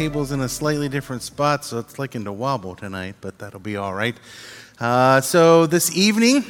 [0.00, 3.76] table's in a slightly different spot, so it's looking to wobble tonight, but that'll be
[3.76, 4.16] all right.
[4.78, 6.42] Uh, so this evening,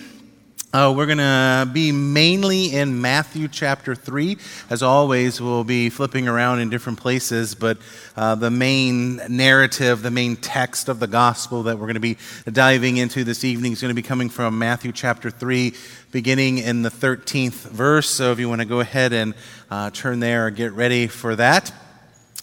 [0.72, 4.38] uh, we're going to be mainly in Matthew chapter 3.
[4.70, 7.78] As always, we'll be flipping around in different places, but
[8.16, 12.18] uh, the main narrative, the main text of the gospel that we're going to be
[12.48, 15.74] diving into this evening is going to be coming from Matthew chapter 3,
[16.12, 18.08] beginning in the 13th verse.
[18.08, 19.34] So if you want to go ahead and
[19.72, 21.72] uh, turn there or get ready for that.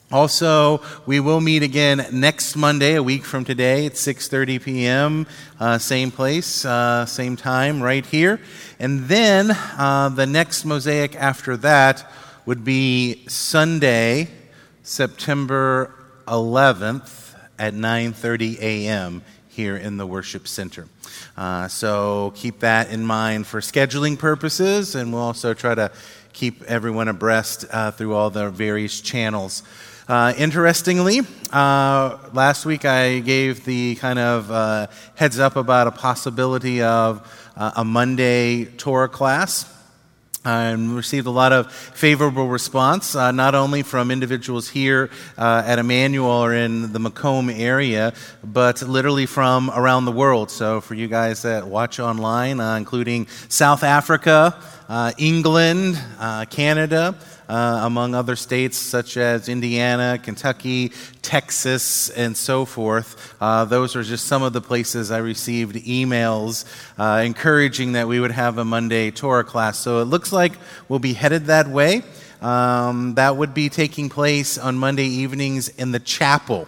[0.09, 5.27] Also, we will meet again next Monday, a week from today, at 6:30 p.m.
[5.59, 8.39] Uh, same place, uh, same time, right here.
[8.79, 12.09] And then uh, the next mosaic after that
[12.45, 14.29] would be Sunday,
[14.81, 15.93] September
[16.25, 19.23] 11th at 9:30 a.m.
[19.49, 20.87] here in the worship center.
[21.35, 25.91] Uh, so keep that in mind for scheduling purposes, and we'll also try to
[26.31, 29.63] keep everyone abreast uh, through all the various channels.
[30.07, 31.19] Uh, interestingly,
[31.51, 37.29] uh, last week I gave the kind of uh, heads up about a possibility of
[37.57, 39.73] uh, a Monday Torah class.
[40.45, 45.77] And received a lot of favorable response, uh, not only from individuals here uh, at
[45.77, 48.13] Emmanuel or in the Macomb area,
[48.45, 50.49] but literally from around the world.
[50.49, 54.55] So, for you guys that watch online, including South Africa,
[55.17, 56.01] England,
[56.49, 57.13] Canada,
[57.47, 63.35] uh, among other states such as Indiana, Kentucky, Texas, and so forth.
[63.39, 66.65] Uh, those are just some of the places I received emails
[66.97, 69.77] uh, encouraging that we would have a Monday Torah class.
[69.77, 70.53] So it looks like
[70.89, 72.03] we'll be headed that way.
[72.41, 76.67] Um, that would be taking place on Monday evenings in the chapel.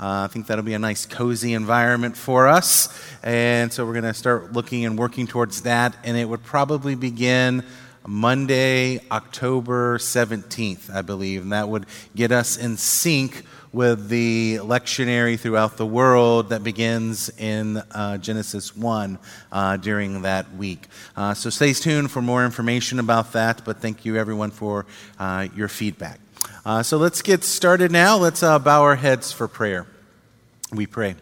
[0.00, 2.88] Uh, I think that'll be a nice, cozy environment for us.
[3.24, 5.96] And so we're going to start looking and working towards that.
[6.04, 7.64] And it would probably begin
[8.08, 11.84] Monday, October 17th, I believe, and that would
[12.16, 18.74] get us in sync with the lectionary throughout the world that begins in uh, Genesis
[18.74, 19.18] 1
[19.52, 20.86] uh, during that week.
[21.18, 24.86] Uh, so stay tuned for more information about that, but thank you everyone for
[25.18, 26.18] uh, your feedback.
[26.64, 28.16] Uh, so let's get started now.
[28.16, 29.86] Let's uh, bow our heads for prayer.
[30.72, 31.14] We pray.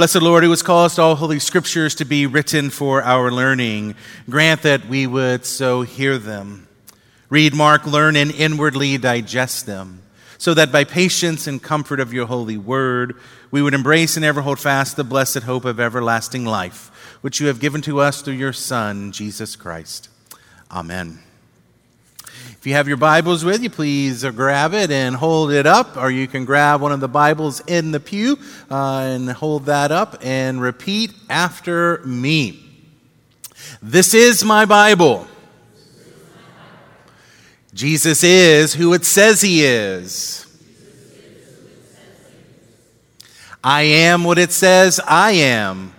[0.00, 3.94] Blessed Lord, who has caused all holy scriptures to be written for our learning,
[4.30, 6.66] grant that we would so hear them.
[7.28, 10.00] Read, mark, learn, and inwardly digest them,
[10.38, 13.14] so that by patience and comfort of your holy word,
[13.50, 17.48] we would embrace and ever hold fast the blessed hope of everlasting life, which you
[17.48, 20.08] have given to us through your Son, Jesus Christ.
[20.70, 21.18] Amen.
[22.60, 26.10] If you have your Bibles with you, please grab it and hold it up, or
[26.10, 28.38] you can grab one of the Bibles in the pew
[28.70, 32.62] uh, and hold that up and repeat after me.
[33.80, 35.26] This is my Bible.
[37.72, 40.46] Jesus is who it says he is.
[43.64, 45.94] I am what it says I am.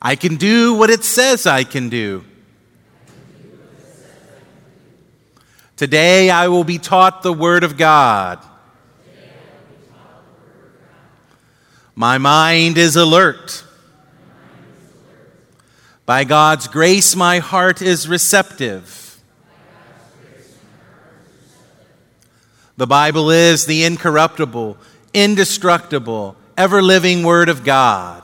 [0.00, 2.24] I can do what it says I can do.
[5.82, 8.38] Today I will be taught the Word of God.
[11.96, 13.64] My mind is alert.
[16.06, 19.20] By God's grace, my heart is receptive.
[22.76, 24.78] The Bible is the incorruptible,
[25.12, 28.22] indestructible, ever living Word of God.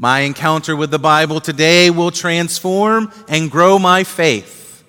[0.00, 4.84] My encounter with the Bible today will transform and grow my faith.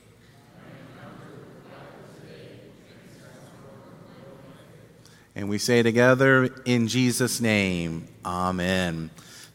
[5.35, 9.09] And we say together, in Jesus' name, Amen.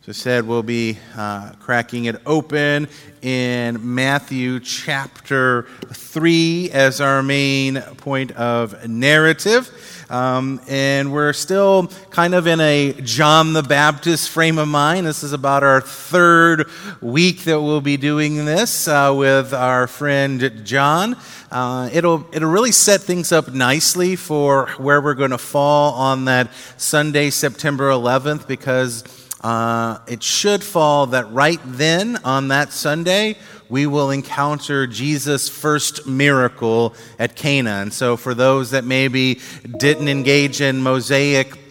[0.04, 2.88] So, said we'll be uh, cracking it open
[3.22, 5.62] in Matthew chapter
[5.94, 10.06] 3 as our main point of narrative.
[10.10, 15.06] Um, and we're still kind of in a John the Baptist frame of mind.
[15.06, 16.68] This is about our third
[17.00, 21.16] week that we'll be doing this uh, with our friend John.
[21.50, 26.26] Uh, it'll, it'll really set things up nicely for where we're going to fall on
[26.26, 33.36] that Sunday, September 11th, because uh, it should fall that right then on that Sunday,
[33.68, 37.82] we will encounter Jesus' first miracle at Cana.
[37.82, 39.40] And so, for those that maybe
[39.78, 41.63] didn't engage in Mosaic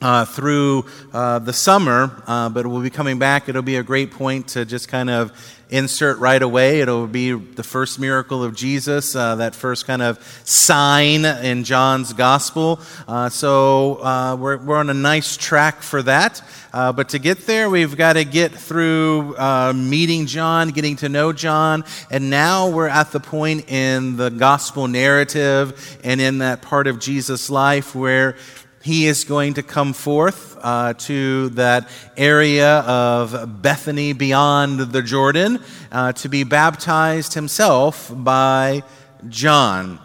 [0.00, 3.48] uh, through uh, the summer, uh, but we'll be coming back.
[3.48, 5.32] It'll be a great point to just kind of
[5.70, 6.80] insert right away.
[6.80, 12.12] It'll be the first miracle of Jesus, uh, that first kind of sign in John's
[12.12, 12.80] gospel.
[13.06, 16.42] Uh, so uh, we're, we're on a nice track for that.
[16.72, 21.08] Uh, but to get there, we've got to get through uh, meeting John, getting to
[21.08, 21.84] know John.
[22.10, 27.00] And now we're at the point in the gospel narrative and in that part of
[27.00, 28.36] Jesus' life where
[28.82, 35.62] he is going to come forth uh, to that area of Bethany beyond the Jordan
[35.92, 38.82] uh, to be baptized himself by
[39.28, 39.98] John.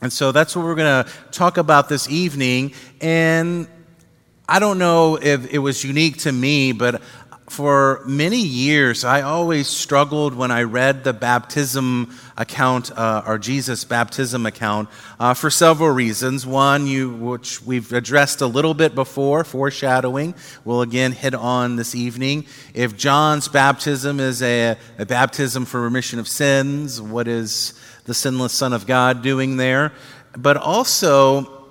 [0.00, 2.74] And so that's what we're going to talk about this evening.
[3.00, 3.66] And
[4.48, 7.02] I don't know if it was unique to me, but
[7.52, 13.84] for many years, I always struggled when I read the baptism account, uh, or Jesus'
[13.84, 14.88] baptism account,
[15.20, 16.46] uh, for several reasons.
[16.46, 20.34] One, you, which we've addressed a little bit before, foreshadowing,
[20.64, 22.46] we'll again hit on this evening.
[22.72, 28.54] If John's baptism is a, a baptism for remission of sins, what is the sinless
[28.54, 29.92] Son of God doing there?
[30.38, 31.61] But also,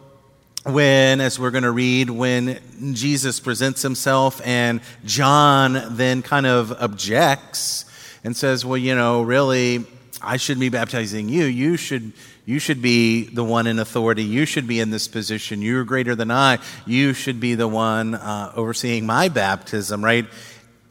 [0.63, 2.59] when, as we're going to read, when
[2.93, 7.85] Jesus presents himself and John then kind of objects
[8.23, 9.85] and says, Well, you know, really,
[10.21, 11.45] I shouldn't be baptizing you.
[11.45, 12.13] You should,
[12.45, 14.23] you should be the one in authority.
[14.23, 15.63] You should be in this position.
[15.63, 16.59] You're greater than I.
[16.85, 20.27] You should be the one uh, overseeing my baptism, right?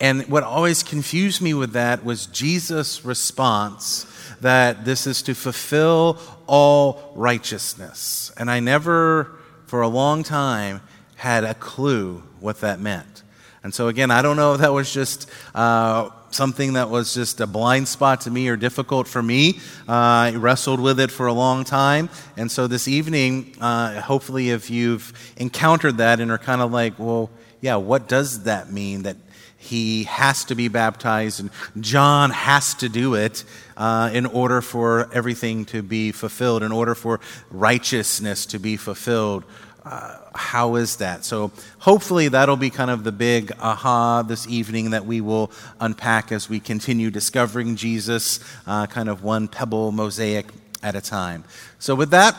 [0.01, 4.07] And what always confused me with that was Jesus' response
[4.41, 8.33] that this is to fulfill all righteousness.
[8.37, 9.40] And I never
[9.71, 10.81] for a long time
[11.15, 13.23] had a clue what that meant.
[13.63, 17.41] And so, again, I don't know if that was just uh, something that was just
[17.41, 19.61] a blind spot to me or difficult for me.
[19.89, 22.09] Uh, I wrestled with it for a long time.
[22.37, 26.99] And so, this evening, uh, hopefully, if you've encountered that and are kind of like,
[26.99, 27.31] well,
[27.61, 29.05] yeah, what does that mean?
[29.05, 29.19] That
[29.63, 33.45] he has to be baptized and John has to do it
[33.77, 37.21] uh, in order for everything to be fulfilled, in order for
[37.51, 39.45] righteousness to be fulfilled.
[39.85, 41.27] Uh, how is that?
[41.27, 46.33] So, hopefully, that'll be kind of the big aha this evening that we will unpack
[46.33, 50.47] as we continue discovering Jesus, uh, kind of one pebble mosaic
[50.83, 51.45] at a time.
[51.79, 52.35] So, with that,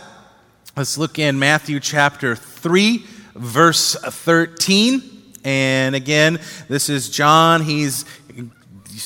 [0.75, 5.10] let's look in Matthew chapter 3, verse 13.
[5.43, 7.63] And again, this is John.
[7.63, 8.05] He's,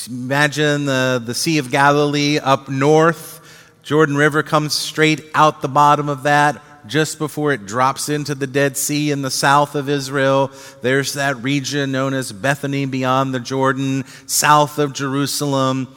[0.08, 3.42] imagine the, the Sea of Galilee up north.
[3.84, 8.48] Jordan River comes straight out the bottom of that, just before it drops into the
[8.48, 10.52] Dead Sea in the south of Israel.
[10.82, 15.88] There's that region known as Bethany beyond the Jordan, south of Jerusalem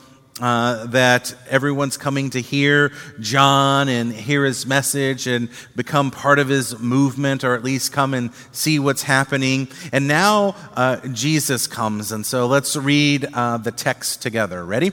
[0.40, 6.49] uh, that everyone's coming to hear John and hear his message and become part of
[6.49, 9.69] his movement, or at least come and see what's happening.
[9.93, 12.12] And now uh, Jesus comes.
[12.12, 14.64] And so let's read uh, the text together.
[14.64, 14.93] Ready?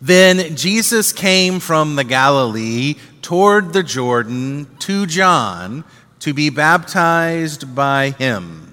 [0.00, 5.84] Then Jesus came from the Galilee toward the Jordan to John
[6.20, 8.63] to be baptized by him.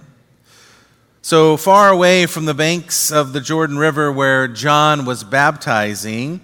[1.23, 6.41] So far away from the banks of the Jordan River where John was baptizing,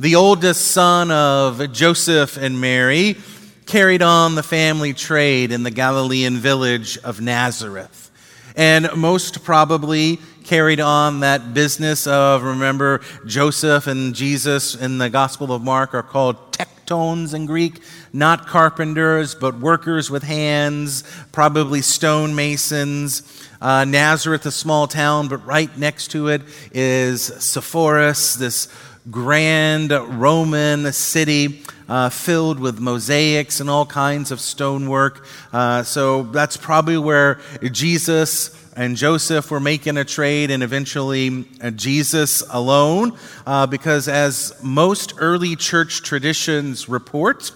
[0.00, 3.16] the oldest son of Joseph and Mary
[3.66, 8.10] carried on the family trade in the Galilean village of Nazareth.
[8.56, 15.52] And most probably carried on that business of, remember, Joseph and Jesus in the Gospel
[15.52, 17.82] of Mark are called tektones in Greek,
[18.14, 23.45] not carpenters, but workers with hands, probably stonemasons.
[23.60, 28.68] Uh, Nazareth, a small town, but right next to it is Sepphoris, this
[29.10, 35.26] grand Roman city uh, filled with mosaics and all kinds of stonework.
[35.52, 41.70] Uh, so that's probably where Jesus and Joseph were making a trade, and eventually uh,
[41.70, 47.52] Jesus alone, uh, because as most early church traditions report,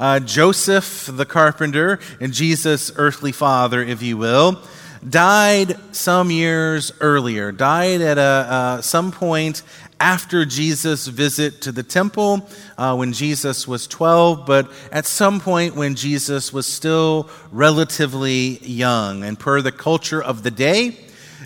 [0.00, 4.62] uh, Joseph the carpenter and Jesus' earthly father, if you will,
[5.08, 9.62] died some years earlier, died at a, uh, some point
[9.98, 15.76] after Jesus' visit to the temple uh, when Jesus was 12, but at some point
[15.76, 19.22] when Jesus was still relatively young.
[19.22, 20.96] And per the culture of the day,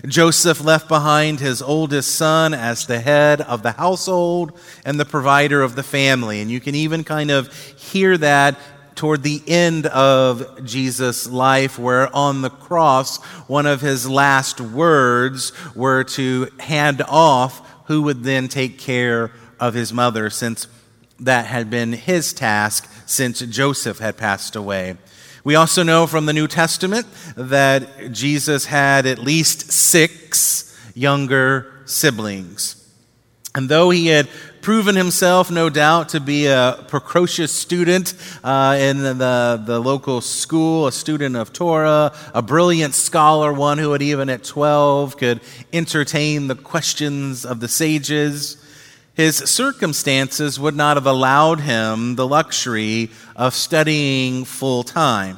[0.05, 5.61] Joseph left behind his oldest son as the head of the household and the provider
[5.61, 6.41] of the family.
[6.41, 8.57] And you can even kind of hear that
[8.97, 15.53] toward the end of Jesus' life, where on the cross, one of his last words
[15.75, 20.67] were to hand off who would then take care of his mother, since
[21.19, 24.97] that had been his task since Joseph had passed away.
[25.43, 32.73] We also know from the New Testament that Jesus had at least six younger siblings.
[33.55, 34.27] And though he had
[34.67, 40.87] proven himself, no doubt, to be a precocious student uh, in the, the local school,
[40.87, 45.39] a student of Torah, a brilliant scholar, one who, had even at 12, could
[45.71, 48.61] entertain the questions of the sages.
[49.13, 55.37] His circumstances would not have allowed him the luxury of studying full time.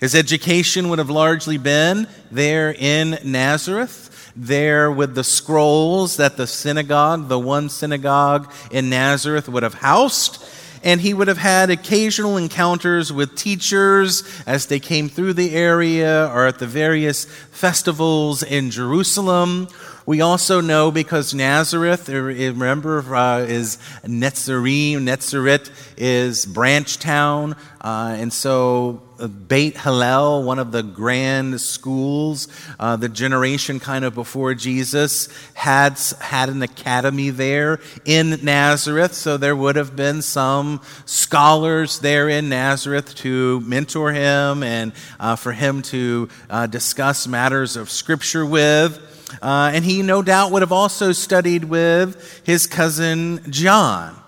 [0.00, 6.46] His education would have largely been there in Nazareth there with the scrolls that the
[6.46, 10.44] synagogue, the one synagogue in Nazareth, would have housed.
[10.84, 16.28] And he would have had occasional encounters with teachers as they came through the area
[16.34, 19.68] or at the various festivals in Jerusalem.
[20.06, 27.54] We also know because Nazareth, er, remember, uh, is Netzarim, Netzarit is branch town.
[27.80, 32.48] Uh, and so Beit Hillel, one of the grand schools,
[32.78, 39.14] uh, the generation kind of before Jesus, had, had an academy there in Nazareth.
[39.14, 45.36] So there would have been some scholars there in Nazareth to mentor him and uh,
[45.36, 49.00] for him to uh, discuss matters of Scripture with.
[49.40, 54.21] Uh, and he no doubt would have also studied with his cousin John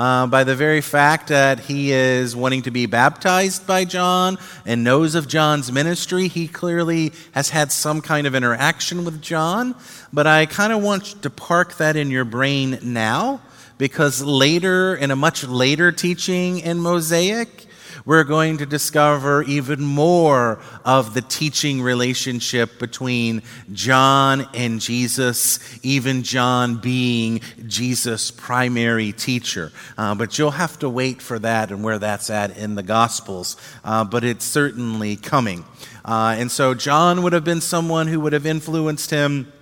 [0.00, 4.82] uh, by the very fact that he is wanting to be baptized by John and
[4.82, 6.26] knows of John's ministry.
[6.26, 9.74] He clearly has had some kind of interaction with John,
[10.10, 13.42] but I kind of want to park that in your brain now
[13.76, 17.66] because later, in a much later teaching in Mosaic,
[18.04, 23.42] we're going to discover even more of the teaching relationship between
[23.72, 29.72] John and Jesus, even John being Jesus' primary teacher.
[29.96, 33.56] Uh, but you'll have to wait for that and where that's at in the Gospels.
[33.84, 35.64] Uh, but it's certainly coming.
[36.04, 39.52] Uh, and so John would have been someone who would have influenced him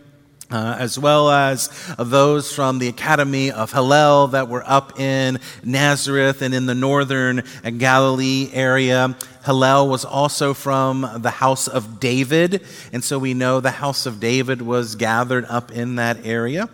[0.51, 6.43] uh, as well as those from the Academy of Hillel that were up in Nazareth
[6.43, 7.43] and in the northern
[7.77, 9.17] Galilee area.
[9.45, 14.21] Hillel was also from the house of David, and so we know the house of
[14.21, 16.69] David was gathered up in that area.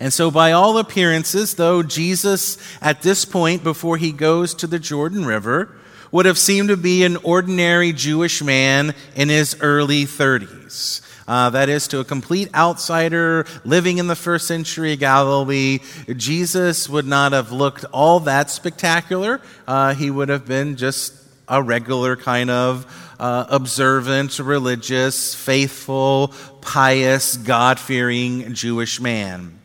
[0.00, 4.78] And so, by all appearances, though Jesus, at this point, before he goes to the
[4.78, 5.76] Jordan River,
[6.10, 11.02] would have seemed to be an ordinary Jewish man in his early 30s.
[11.28, 15.78] Uh, that is, to a complete outsider living in the first century Galilee,
[16.16, 19.42] Jesus would not have looked all that spectacular.
[19.66, 21.12] Uh, he would have been just
[21.46, 26.32] a regular kind of uh, observant, religious, faithful,
[26.62, 29.58] pious, God fearing Jewish man.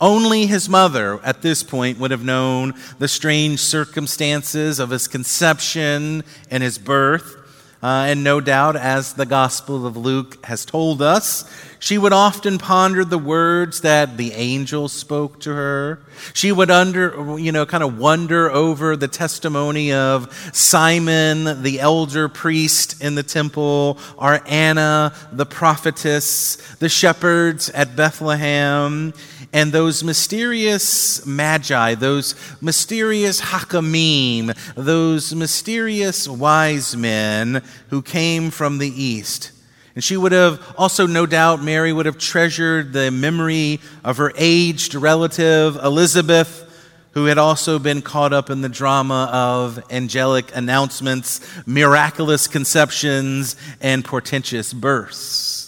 [0.00, 6.24] Only his mother at this point would have known the strange circumstances of his conception
[6.50, 7.36] and his birth.
[7.82, 12.58] Uh, and no doubt, as the Gospel of Luke has told us, she would often
[12.58, 15.98] ponder the words that the angel spoke to her.
[16.34, 22.28] She would under, you know, kind of wonder over the testimony of Simon, the elder
[22.28, 29.14] priest in the temple, or Anna, the prophetess, the shepherds at Bethlehem,
[29.52, 38.88] and those mysterious magi, those mysterious hakamim, those mysterious wise men who came from the
[38.88, 39.52] east.
[39.94, 44.32] And she would have also, no doubt, Mary would have treasured the memory of her
[44.36, 46.66] aged relative, Elizabeth,
[47.12, 54.04] who had also been caught up in the drama of angelic announcements, miraculous conceptions, and
[54.04, 55.59] portentous births.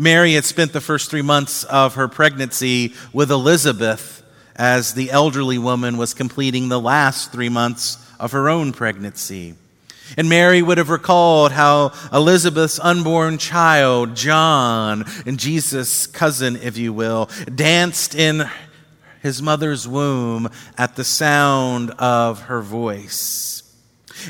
[0.00, 4.22] Mary had spent the first three months of her pregnancy with Elizabeth
[4.54, 9.56] as the elderly woman was completing the last three months of her own pregnancy.
[10.16, 16.92] And Mary would have recalled how Elizabeth's unborn child, John, and Jesus' cousin, if you
[16.92, 18.48] will, danced in
[19.20, 23.64] his mother's womb at the sound of her voice.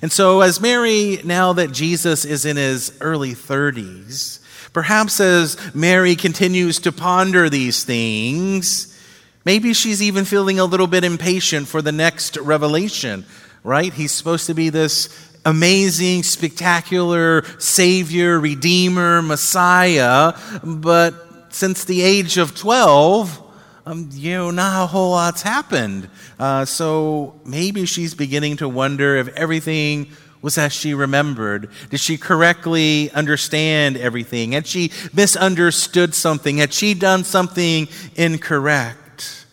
[0.02, 4.40] And so, as Mary, now that Jesus is in his early 30s,
[4.72, 8.98] Perhaps as Mary continues to ponder these things,
[9.44, 13.24] maybe she's even feeling a little bit impatient for the next revelation,
[13.64, 13.92] right?
[13.92, 15.08] He's supposed to be this
[15.44, 21.14] amazing, spectacular Savior, Redeemer, Messiah, but
[21.50, 23.44] since the age of 12,
[23.86, 26.10] um, you know, not a whole lot's happened.
[26.38, 30.08] Uh, so maybe she's beginning to wonder if everything
[30.40, 31.68] was as she remembered?
[31.90, 34.52] Did she correctly understand everything?
[34.52, 36.58] Had she misunderstood something?
[36.58, 39.46] Had she done something incorrect?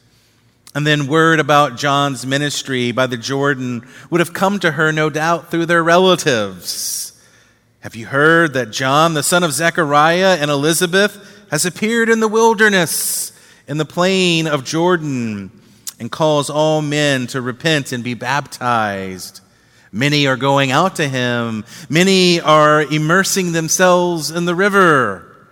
[0.76, 5.10] And then word about John's ministry by the Jordan would have come to her, no
[5.10, 7.14] doubt, through their relatives.
[7.80, 12.28] Have you heard that John, the son of Zechariah and Elizabeth, has appeared in the
[12.28, 13.32] wilderness,
[13.68, 15.50] in the plain of Jordan,
[16.00, 19.40] and calls all men to repent and be baptized?
[19.96, 25.48] Many are going out to him, many are immersing themselves in the river.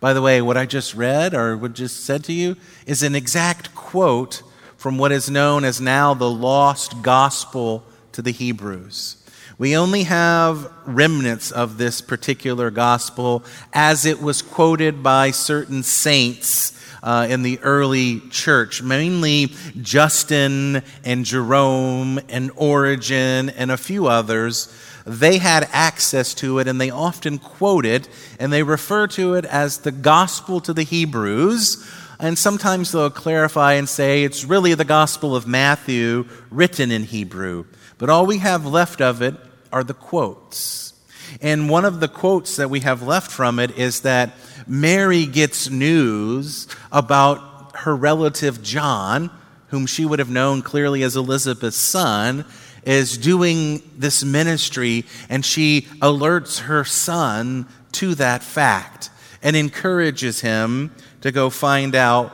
[0.00, 3.14] By the way, what I just read or what just said to you is an
[3.14, 4.42] exact quote
[4.76, 9.16] from what is known as now the lost gospel to the Hebrews.
[9.58, 16.72] We only have remnants of this particular gospel as it was quoted by certain saints
[17.04, 24.74] uh, in the early church, mainly Justin and Jerome and Origen and a few others.
[25.06, 28.08] They had access to it and they often quote it
[28.40, 31.86] and they refer to it as the gospel to the Hebrews
[32.18, 37.66] and sometimes they'll clarify and say it's really the Gospel of Matthew written in Hebrew.
[37.98, 39.34] But all we have left of it
[39.72, 40.94] are the quotes.
[41.40, 44.32] And one of the quotes that we have left from it is that
[44.66, 49.30] Mary gets news about her relative John,
[49.68, 52.44] whom she would have known clearly as Elizabeth's son,
[52.84, 59.10] is doing this ministry, and she alerts her son to that fact
[59.42, 62.32] and encourages him to go find out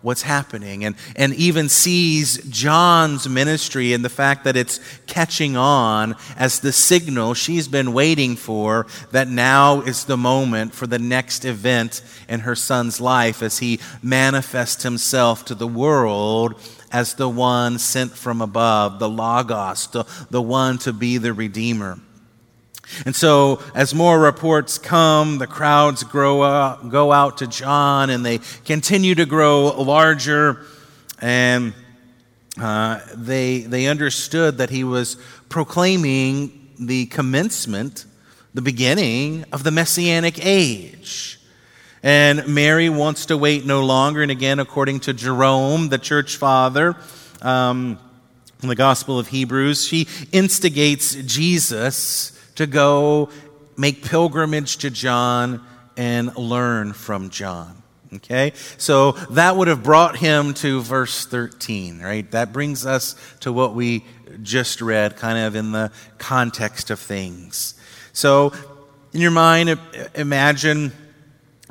[0.00, 6.14] what's happening and, and even sees John's ministry and the fact that it's catching on
[6.36, 11.44] as the signal she's been waiting for that now is the moment for the next
[11.44, 16.54] event in her son's life as he manifests himself to the world
[16.90, 21.98] as the one sent from above, the Logos, the, the one to be the Redeemer.
[23.04, 28.24] And so, as more reports come, the crowds grow up, go out to John and
[28.24, 30.64] they continue to grow larger.
[31.20, 31.74] And
[32.60, 35.16] uh, they, they understood that he was
[35.48, 38.04] proclaiming the commencement,
[38.54, 41.40] the beginning of the Messianic age.
[42.02, 44.22] And Mary wants to wait no longer.
[44.22, 46.96] And again, according to Jerome, the church father,
[47.42, 47.98] um,
[48.62, 53.30] in the Gospel of Hebrews, she instigates Jesus to go
[53.76, 55.64] make pilgrimage to John
[55.96, 57.80] and learn from John.
[58.12, 58.52] Okay?
[58.78, 62.28] So that would have brought him to verse 13, right?
[62.32, 64.04] That brings us to what we
[64.42, 67.74] just read, kind of in the context of things.
[68.12, 68.52] So,
[69.12, 69.78] in your mind,
[70.16, 70.90] imagine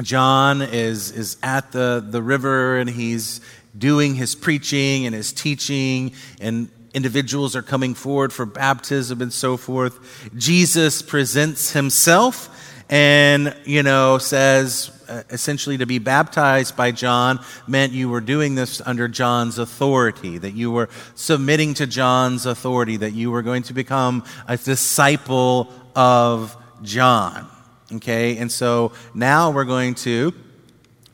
[0.01, 3.41] John is, is at the, the river and he's
[3.77, 9.55] doing his preaching and his teaching, and individuals are coming forward for baptism and so
[9.55, 10.29] forth.
[10.35, 12.49] Jesus presents himself
[12.89, 18.55] and, you know, says uh, essentially to be baptized by John meant you were doing
[18.55, 23.63] this under John's authority, that you were submitting to John's authority, that you were going
[23.63, 27.47] to become a disciple of John.
[27.93, 30.33] Okay, and so now we're going to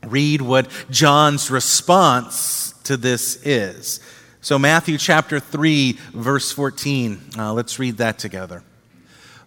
[0.08, 4.00] read what John's response to this is.
[4.43, 7.21] So, Matthew chapter 3, verse 14.
[7.38, 8.62] Uh, let's read that together.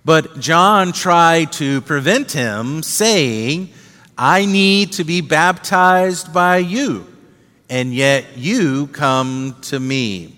[0.07, 3.69] But John tried to prevent him, saying,
[4.17, 7.07] I need to be baptized by you,
[7.69, 10.35] and yet you come to me.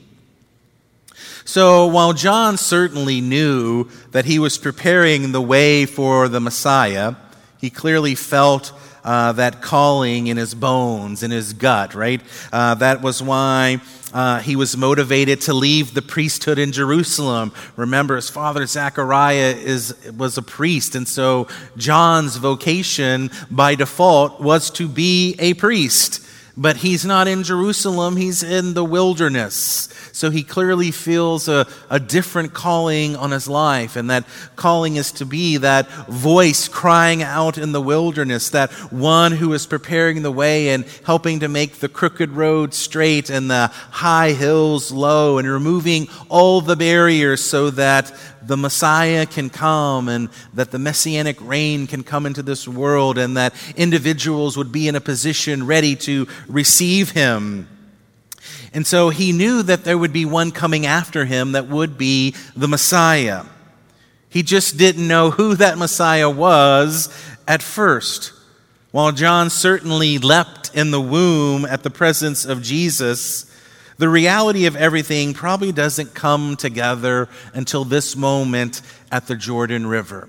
[1.44, 7.14] So, while John certainly knew that he was preparing the way for the Messiah,
[7.60, 8.72] he clearly felt
[9.04, 12.20] uh, that calling in his bones, in his gut, right?
[12.52, 13.80] Uh, that was why
[14.12, 17.52] uh, he was motivated to leave the priesthood in Jerusalem.
[17.76, 24.70] Remember, his father Zechariah is, was a priest, and so John's vocation by default was
[24.70, 26.24] to be a priest.
[26.56, 29.88] But he's not in Jerusalem, he's in the wilderness.
[30.18, 33.94] So he clearly feels a, a different calling on his life.
[33.94, 34.26] And that
[34.56, 39.64] calling is to be that voice crying out in the wilderness, that one who is
[39.64, 44.90] preparing the way and helping to make the crooked road straight and the high hills
[44.90, 50.80] low and removing all the barriers so that the Messiah can come and that the
[50.80, 55.64] messianic reign can come into this world and that individuals would be in a position
[55.64, 57.68] ready to receive him.
[58.72, 62.34] And so he knew that there would be one coming after him that would be
[62.54, 63.44] the Messiah.
[64.28, 67.08] He just didn't know who that Messiah was
[67.46, 68.32] at first.
[68.90, 73.44] While John certainly leapt in the womb at the presence of Jesus,
[73.96, 80.28] the reality of everything probably doesn't come together until this moment at the Jordan River.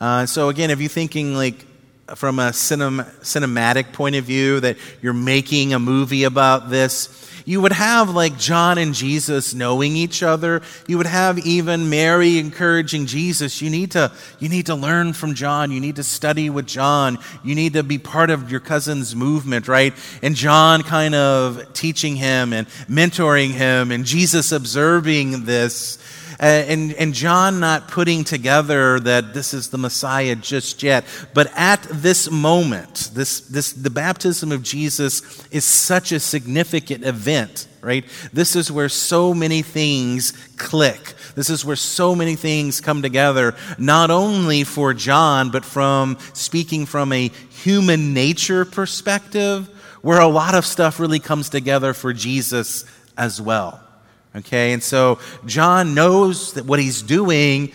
[0.00, 1.66] Uh, so, again, if you're thinking like,
[2.16, 7.60] from a cinem- cinematic point of view, that you're making a movie about this, you
[7.60, 10.62] would have like John and Jesus knowing each other.
[10.86, 15.34] You would have even Mary encouraging Jesus, you need to, you need to learn from
[15.34, 15.70] John.
[15.70, 17.18] You need to study with John.
[17.42, 19.94] You need to be part of your cousin's movement, right?
[20.22, 25.98] And John kind of teaching him and mentoring him, and Jesus observing this.
[26.40, 31.04] Uh, and, and John not putting together that this is the Messiah just yet.
[31.34, 37.68] But at this moment, this, this, the baptism of Jesus is such a significant event,
[37.82, 38.06] right?
[38.32, 41.12] This is where so many things click.
[41.34, 46.86] This is where so many things come together, not only for John, but from speaking
[46.86, 49.68] from a human nature perspective,
[50.00, 52.86] where a lot of stuff really comes together for Jesus
[53.18, 53.86] as well.
[54.34, 57.72] Okay, and so John knows that what he's doing,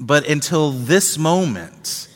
[0.00, 2.08] but until this moment,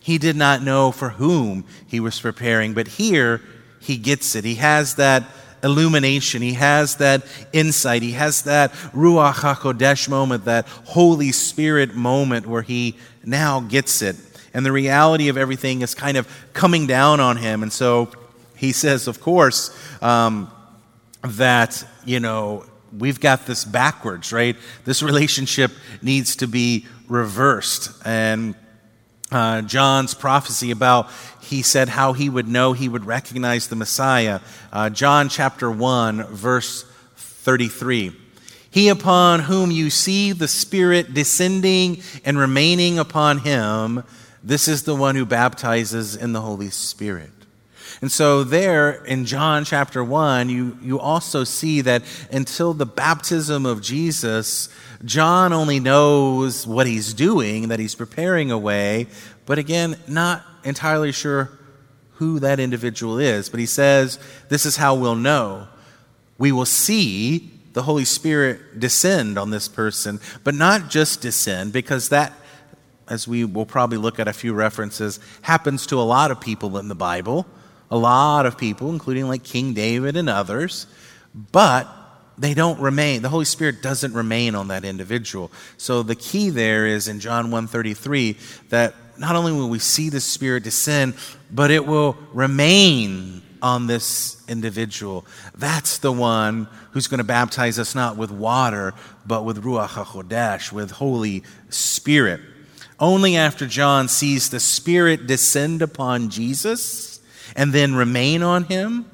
[0.00, 2.74] he did not know for whom he was preparing.
[2.74, 3.40] But here,
[3.80, 4.44] he gets it.
[4.44, 5.24] He has that
[5.62, 6.42] illumination.
[6.42, 8.02] He has that insight.
[8.02, 14.16] He has that Ruach HaKodesh moment, that Holy Spirit moment where he now gets it.
[14.52, 17.62] And the reality of everything is kind of coming down on him.
[17.62, 18.10] And so
[18.56, 20.50] he says, of course, um,
[21.22, 22.64] that, you know,
[22.98, 24.56] we've got this backwards, right?
[24.84, 27.90] This relationship needs to be reversed.
[28.04, 28.54] And
[29.30, 34.40] uh, John's prophecy about, he said how he would know he would recognize the Messiah.
[34.72, 36.84] Uh, John chapter 1, verse
[37.16, 38.12] 33.
[38.70, 44.02] He upon whom you see the Spirit descending and remaining upon him,
[44.42, 47.30] this is the one who baptizes in the Holy Spirit.
[48.04, 53.64] And so, there in John chapter 1, you, you also see that until the baptism
[53.64, 54.68] of Jesus,
[55.06, 59.06] John only knows what he's doing, that he's preparing a way,
[59.46, 61.50] but again, not entirely sure
[62.16, 63.48] who that individual is.
[63.48, 64.18] But he says,
[64.50, 65.66] This is how we'll know.
[66.36, 72.10] We will see the Holy Spirit descend on this person, but not just descend, because
[72.10, 72.34] that
[73.08, 76.76] as we will probably look at a few references, happens to a lot of people
[76.76, 77.46] in the Bible
[77.94, 80.88] a lot of people, including like King David and others,
[81.52, 81.86] but
[82.36, 83.22] they don't remain.
[83.22, 85.52] The Holy Spirit doesn't remain on that individual.
[85.76, 88.36] So the key there is in John 1:33
[88.70, 91.14] that not only will we see the Spirit descend,
[91.52, 95.24] but it will remain on this individual.
[95.54, 98.92] That's the one who's going to baptize us not with water,
[99.24, 102.40] but with Ruach HaKodesh, with Holy Spirit.
[102.98, 107.13] Only after John sees the Spirit descend upon Jesus
[107.56, 109.06] and then remain on him?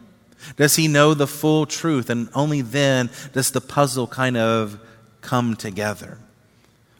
[0.57, 2.11] Does he know the full truth?
[2.11, 4.81] And only then does the puzzle kind of
[5.20, 6.18] come together.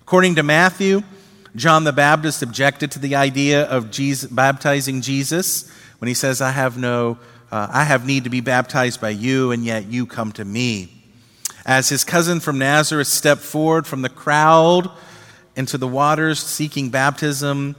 [0.03, 1.03] According to Matthew,
[1.57, 6.51] John the Baptist objected to the idea of Jesus, baptizing Jesus when he says, I
[6.51, 7.19] have no,
[7.51, 10.89] uh, I have need to be baptized by you, and yet you come to me.
[11.67, 14.91] As his cousin from Nazareth stepped forward from the crowd
[15.57, 17.77] into the waters seeking baptism,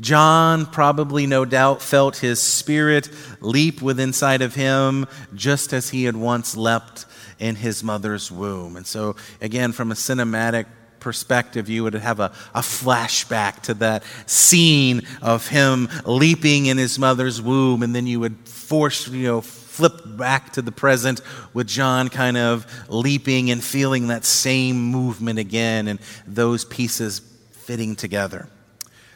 [0.00, 3.08] John probably, no doubt, felt his spirit
[3.40, 7.04] leap within inside of him just as he had once leapt
[7.40, 8.76] in his mother's womb.
[8.76, 10.66] And so, again, from a cinematic
[11.00, 16.96] perspective, you would have a, a flashback to that scene of him leaping in his
[16.96, 21.20] mother's womb, and then you would force, you know, flip back to the present
[21.52, 27.96] with John kind of leaping and feeling that same movement again, and those pieces fitting
[27.96, 28.48] together.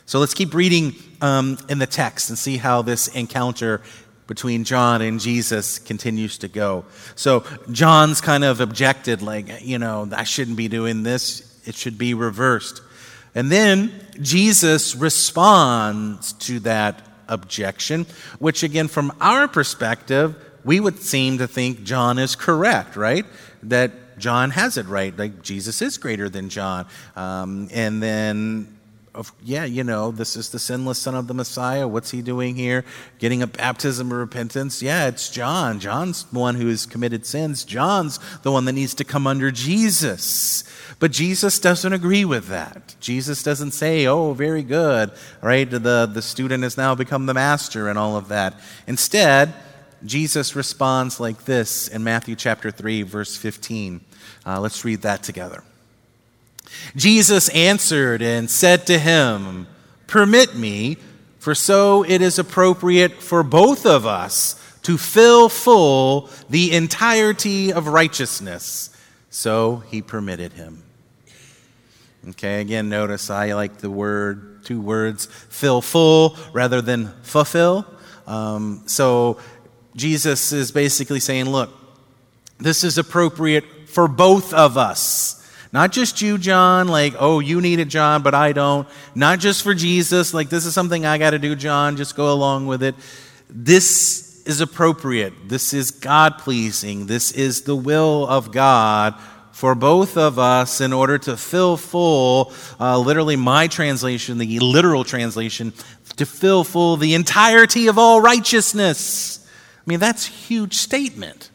[0.09, 3.83] So let's keep reading um, in the text and see how this encounter
[4.27, 6.87] between John and Jesus continues to go.
[7.15, 11.99] So John's kind of objected, like, you know, I shouldn't be doing this, it should
[11.99, 12.81] be reversed.
[13.35, 18.07] And then Jesus responds to that objection,
[18.39, 23.27] which, again, from our perspective, we would seem to think John is correct, right?
[23.65, 25.15] That John has it right.
[25.15, 26.87] Like Jesus is greater than John.
[27.15, 28.78] Um, and then
[29.19, 31.89] of yeah, you know, this is the sinless son of the Messiah.
[31.89, 32.85] What's he doing here?
[33.19, 34.81] Getting a baptism of repentance?
[34.81, 35.81] Yeah, it's John.
[35.81, 37.65] John's the one who has committed sins.
[37.65, 40.63] John's the one that needs to come under Jesus.
[41.01, 42.95] But Jesus doesn't agree with that.
[43.01, 45.11] Jesus doesn't say, "Oh, very good."
[45.43, 45.69] Right?
[45.69, 48.55] The the student has now become the master and all of that.
[48.87, 49.53] Instead,
[50.05, 54.01] Jesus responds like this in Matthew chapter 3 verse 15.
[54.47, 55.65] Uh, let's read that together.
[56.97, 59.67] Jesus answered and said to him,
[60.07, 60.97] Permit me,
[61.39, 67.89] for so it is appropriate for both of us to fill full the entirety of
[67.89, 68.91] righteousness.
[69.31, 70.83] So he permitted him.
[72.31, 77.87] Okay, again, notice I like the word, two words, fill full rather than fulfill.
[78.27, 79.39] Um, so
[79.95, 81.71] Jesus is basically saying, look,
[82.59, 85.35] this is appropriate for both of us.
[85.73, 88.89] Not just you, John, like, oh, you need it, John, but I don't.
[89.15, 92.33] Not just for Jesus, like, this is something I got to do, John, just go
[92.33, 92.95] along with it.
[93.51, 95.35] This is appropriate.
[95.47, 97.07] This is God pleasing.
[97.07, 99.15] This is the will of God
[99.53, 105.05] for both of us in order to fill full, uh, literally, my translation, the literal
[105.05, 105.73] translation,
[106.17, 109.47] to fill full the entirety of all righteousness.
[109.79, 111.51] I mean, that's a huge statement.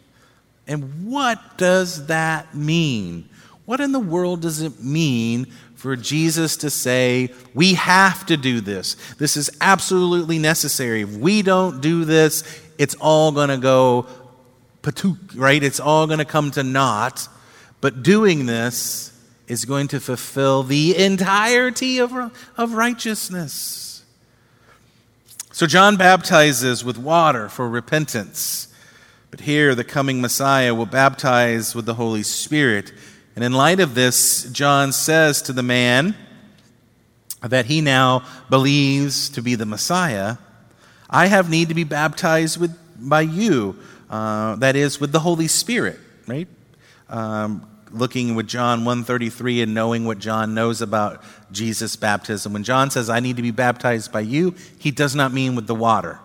[0.67, 3.29] And what does that mean?
[3.65, 8.59] What in the world does it mean for Jesus to say, we have to do
[8.59, 8.95] this?
[9.15, 11.01] This is absolutely necessary.
[11.01, 12.43] If we don't do this,
[12.77, 14.07] it's all going to go
[14.81, 15.63] patook, right?
[15.63, 17.27] It's all going to come to naught.
[17.79, 22.13] But doing this is going to fulfill the entirety of,
[22.57, 24.03] of righteousness.
[25.51, 28.67] So John baptizes with water for repentance.
[29.31, 32.91] But here, the coming Messiah will baptize with the Holy Spirit.
[33.35, 36.15] And in light of this, John says to the man
[37.41, 40.37] that he now believes to be the Messiah,
[41.09, 43.77] I have need to be baptized with, by you,
[44.09, 46.47] uh, that is, with the Holy Spirit, right?
[47.09, 52.53] Um, looking with John 133 and knowing what John knows about Jesus' baptism.
[52.53, 55.67] When John says, I need to be baptized by you, he does not mean with
[55.67, 56.19] the water.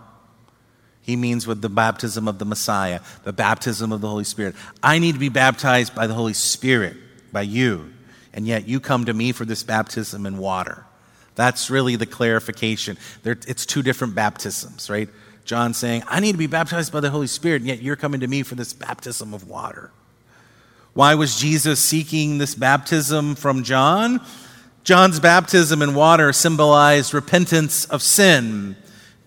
[1.09, 4.55] He means with the baptism of the Messiah, the baptism of the Holy Spirit.
[4.83, 6.99] I need to be baptized by the Holy Spirit,
[7.33, 7.95] by you.
[8.35, 10.85] And yet you come to me for this baptism in water.
[11.35, 12.99] That's really the clarification.
[13.23, 15.09] There, it's two different baptisms, right?
[15.47, 18.21] John saying, I need to be baptized by the Holy Spirit, and yet you're coming
[18.21, 19.91] to me for this baptism of water.
[20.93, 24.21] Why was Jesus seeking this baptism from John?
[24.85, 28.77] John's baptism in water symbolized repentance of sin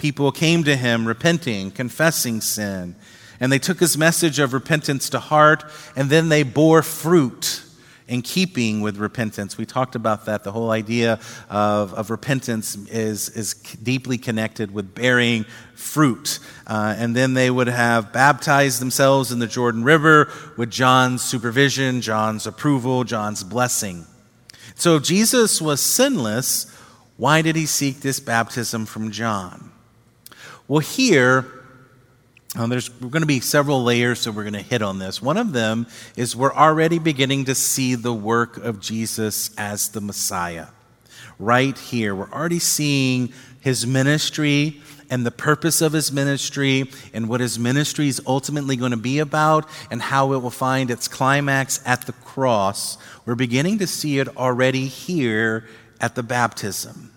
[0.02, 2.96] people came to him repenting, confessing sin.
[3.40, 5.64] And they took his message of repentance to heart,
[5.96, 7.64] and then they bore fruit
[8.08, 9.60] in keeping with repentance.
[9.60, 10.44] We talked about that.
[10.44, 16.40] The whole idea of, of repentance is, is deeply connected with bearing fruit.
[16.66, 22.02] Uh, and then they would have baptized themselves in the Jordan River with John's supervision,
[22.02, 24.06] John's approval, John's blessing.
[24.76, 26.76] So if Jesus was sinless,
[27.18, 29.72] why did he seek this baptism from John?
[30.72, 31.46] Well, here,
[32.56, 35.22] um, there's going to be several layers, so we're going to hit on this.
[35.22, 40.00] One of them is we're already beginning to see the work of Jesus as the
[40.00, 40.68] Messiah.
[41.38, 47.42] Right here, we're already seeing his ministry and the purpose of his ministry and what
[47.42, 51.82] his ministry is ultimately going to be about and how it will find its climax
[51.86, 52.98] at the cross.
[53.26, 55.68] We're beginning to see it already here
[56.00, 57.12] at the baptism.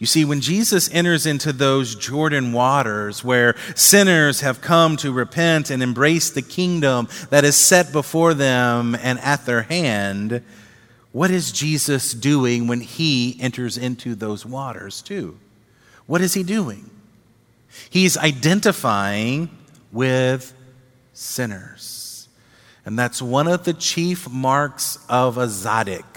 [0.00, 5.68] You see, when Jesus enters into those Jordan waters where sinners have come to repent
[5.68, 10.42] and embrace the kingdom that is set before them and at their hand,
[11.12, 15.38] what is Jesus doing when he enters into those waters, too?
[16.06, 16.88] What is he doing?
[17.90, 19.50] He's identifying
[19.92, 20.54] with
[21.12, 22.26] sinners.
[22.86, 26.09] And that's one of the chief marks of a tzaddik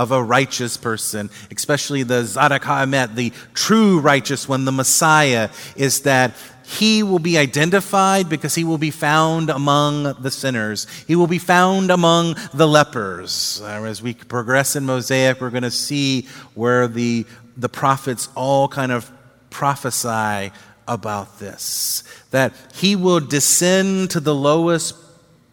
[0.00, 6.00] of a righteous person, especially the Tzaddik HaEmet, the true righteous one, the Messiah, is
[6.02, 6.32] that
[6.64, 10.86] he will be identified because he will be found among the sinners.
[11.06, 13.60] He will be found among the lepers.
[13.62, 17.26] As we progress in Mosaic, we're going to see where the,
[17.58, 19.10] the prophets all kind of
[19.50, 20.50] prophesy
[20.88, 24.94] about this that he will descend to the lowest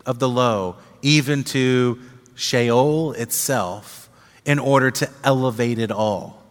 [0.05, 1.99] of the low, even to
[2.35, 4.06] Sheol itself
[4.47, 6.41] in order to elevate it all.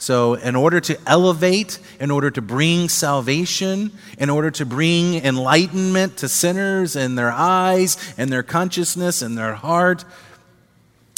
[0.00, 6.18] So, in order to elevate, in order to bring salvation, in order to bring enlightenment
[6.18, 10.04] to sinners in their eyes and their consciousness and their heart,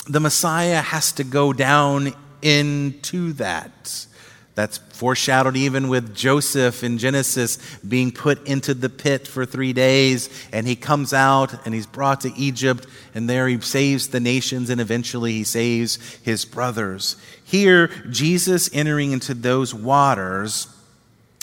[0.09, 4.07] the Messiah has to go down into that.
[4.55, 10.29] That's foreshadowed even with Joseph in Genesis being put into the pit for three days,
[10.53, 14.69] and he comes out and he's brought to Egypt, and there he saves the nations,
[14.69, 17.17] and eventually he saves his brothers.
[17.43, 20.69] Here, Jesus entering into those waters,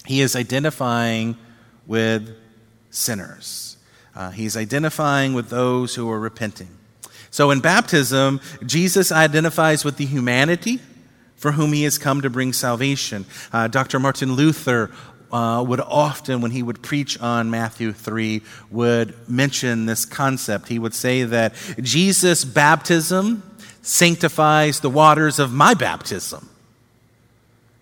[0.05, 1.35] he is identifying
[1.87, 2.37] with
[2.91, 3.77] sinners.
[4.15, 6.69] Uh, he's identifying with those who are repenting.
[7.31, 10.79] So in baptism, Jesus identifies with the humanity
[11.37, 13.25] for whom he has come to bring salvation.
[13.53, 13.99] Uh, Dr.
[13.99, 14.91] Martin Luther
[15.31, 20.67] uh, would often, when he would preach on Matthew 3, would mention this concept.
[20.67, 23.43] He would say that Jesus' baptism
[23.81, 26.49] sanctifies the waters of my baptism.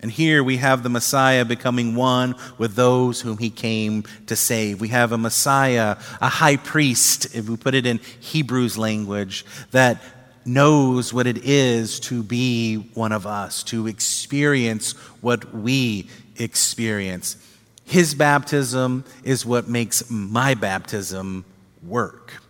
[0.02, 4.80] And here we have the Messiah becoming one with those whom he came to save.
[4.80, 10.00] We have a Messiah, a high priest, if we put it in Hebrews language, that
[10.46, 17.38] knows what it is to be one of us, to experience what we experience.
[17.84, 21.46] His baptism is what makes my baptism
[21.84, 22.42] work.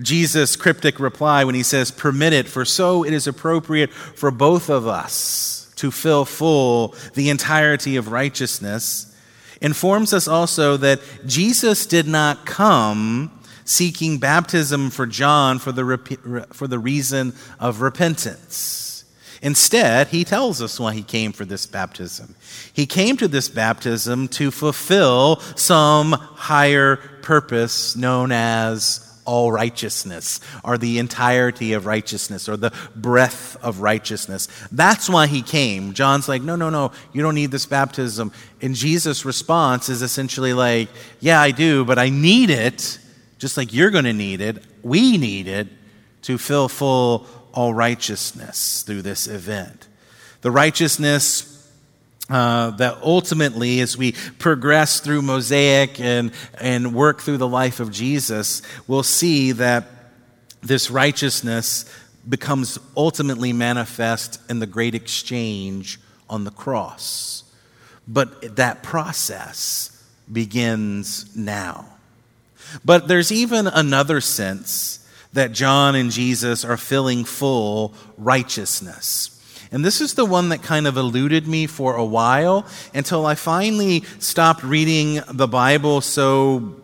[0.00, 4.68] Jesus' cryptic reply when he says, Permit it, for so it is appropriate for both
[4.68, 9.14] of us to fill full the entirety of righteousness,
[9.60, 13.30] informs us also that Jesus did not come
[13.66, 19.04] seeking baptism for John for the, for the reason of repentance.
[19.42, 22.34] Instead, he tells us why he came for this baptism.
[22.72, 30.78] He came to this baptism to fulfill some higher purpose known as all righteousness, or
[30.78, 34.48] the entirety of righteousness, or the breadth of righteousness.
[34.70, 35.94] That's why he came.
[35.94, 38.30] John's like, no, no, no, you don't need this baptism.
[38.62, 43.00] And Jesus' response is essentially like, yeah, I do, but I need it,
[43.38, 44.64] just like you're going to need it.
[44.82, 45.68] We need it
[46.22, 49.88] to fill full all righteousness through this event.
[50.42, 51.52] The righteousness
[52.28, 57.92] uh, that ultimately, as we progress through Mosaic and, and work through the life of
[57.92, 59.86] Jesus, we'll see that
[60.62, 61.84] this righteousness
[62.28, 67.44] becomes ultimately manifest in the great exchange on the cross.
[68.08, 71.95] But that process begins now.
[72.84, 75.00] But there's even another sense
[75.32, 79.32] that John and Jesus are filling full righteousness.
[79.72, 83.34] And this is the one that kind of eluded me for a while until I
[83.34, 86.76] finally stopped reading the Bible so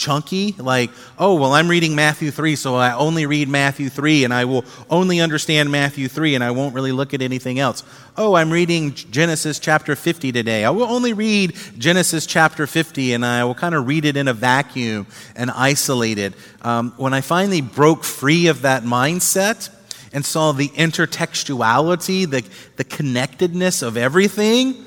[0.00, 0.54] chunky.
[0.58, 4.46] Like, oh, well, I'm reading Matthew 3, so I only read Matthew 3 and I
[4.46, 7.84] will only understand Matthew 3 and I won't really look at anything else.
[8.16, 10.64] Oh, I'm reading Genesis chapter 50 today.
[10.64, 14.26] I will only read Genesis chapter 50 and I will kind of read it in
[14.26, 16.32] a vacuum and isolate it.
[16.62, 19.76] Um, when I finally broke free of that mindset,
[20.12, 22.42] and saw the intertextuality, the,
[22.74, 24.84] the connectedness of everything,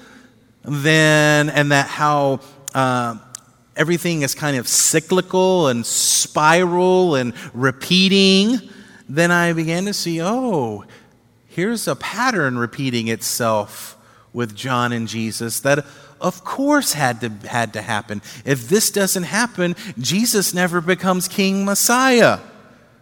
[0.65, 2.41] then, and that how
[2.73, 3.15] uh,
[3.75, 8.59] everything is kind of cyclical and spiral and repeating,
[9.09, 10.85] then I began to see, oh,
[11.47, 13.97] here's a pattern repeating itself
[14.33, 15.85] with John and Jesus that
[16.19, 18.21] of course had to had to happen.
[18.45, 22.39] If this doesn't happen, Jesus never becomes king messiah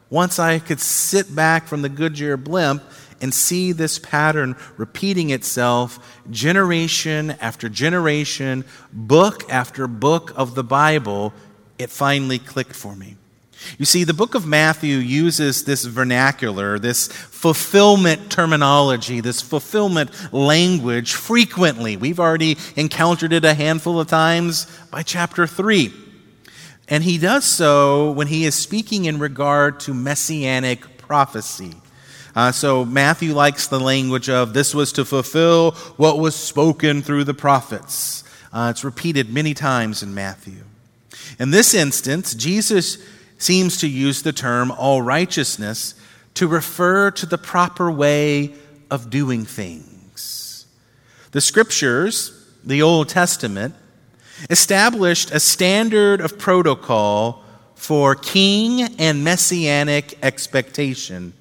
[0.10, 2.84] once I could sit back from the Goodyear blimp
[3.22, 11.34] and see this pattern repeating itself generation after generation, book after book of the Bible,
[11.78, 13.16] it finally clicked for me.
[13.78, 21.14] You see, the book of Matthew uses this vernacular, this fulfillment terminology, this fulfillment language
[21.14, 21.98] frequently.
[21.98, 25.94] We've already encountered it a handful of times by chapter 3.
[26.88, 31.81] And he does so when he is speaking in regard to messianic prophecy.
[32.36, 37.26] Uh, so Matthew likes the language of this was to fulfill what was spoken through
[37.26, 38.24] the prophets.
[38.54, 40.64] Uh, it's repeated many times in Matthew.
[41.40, 42.98] In this instance, Jesus
[43.38, 45.96] seems to use the term all righteousness
[46.36, 48.54] to refer to the proper way
[48.90, 50.66] of doing things.
[51.32, 53.76] The scriptures, the Old Testament,
[54.50, 57.44] established a standard of protocol
[57.76, 61.34] for king and messianic expectation.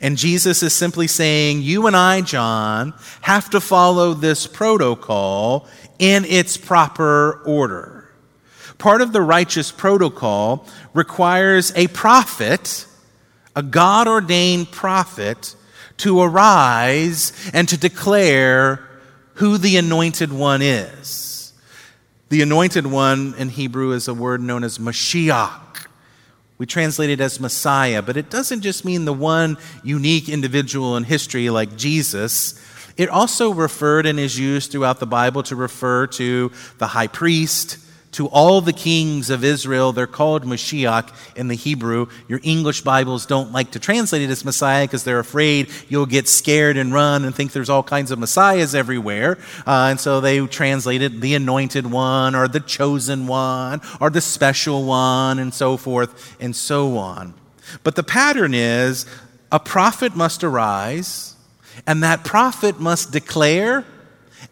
[0.00, 6.24] And Jesus is simply saying, You and I, John, have to follow this protocol in
[6.24, 8.08] its proper order.
[8.78, 12.86] Part of the righteous protocol requires a prophet,
[13.54, 15.54] a God ordained prophet,
[15.98, 18.88] to arise and to declare
[19.34, 21.52] who the anointed one is.
[22.30, 25.69] The anointed one in Hebrew is a word known as Mashiach.
[26.60, 31.04] We translate it as Messiah, but it doesn't just mean the one unique individual in
[31.04, 32.60] history like Jesus.
[32.98, 37.78] It also referred and is used throughout the Bible to refer to the high priest,
[38.12, 39.92] to all the kings of Israel.
[39.92, 42.06] They're called Mashiach in the Hebrew.
[42.28, 46.28] Your English Bibles don't like to translate it as Messiah because they're afraid you'll get
[46.28, 49.38] scared and run and think there's all kinds of Messiahs everywhere.
[49.66, 54.20] Uh, and so they translate it the anointed one or the chosen one or the
[54.20, 57.34] special one and so forth and so on.
[57.82, 59.06] But the pattern is
[59.52, 61.34] a prophet must arise,
[61.86, 63.84] and that prophet must declare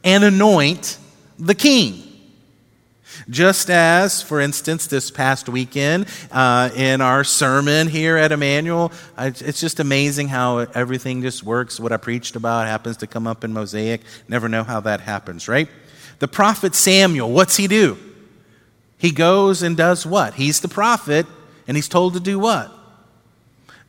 [0.03, 0.99] and anoint
[1.39, 2.08] the king.
[3.31, 9.61] Just as, for instance, this past weekend uh, in our sermon here at Emmanuel, it's
[9.61, 11.79] just amazing how everything just works.
[11.79, 14.01] What I preached about happens to come up in Mosaic.
[14.29, 15.69] Never know how that happens, right?
[16.21, 17.99] The prophet Samuel, what's he do?
[18.97, 20.35] He goes and does what?
[20.35, 21.27] He's the prophet,
[21.67, 22.73] and he's told to do what?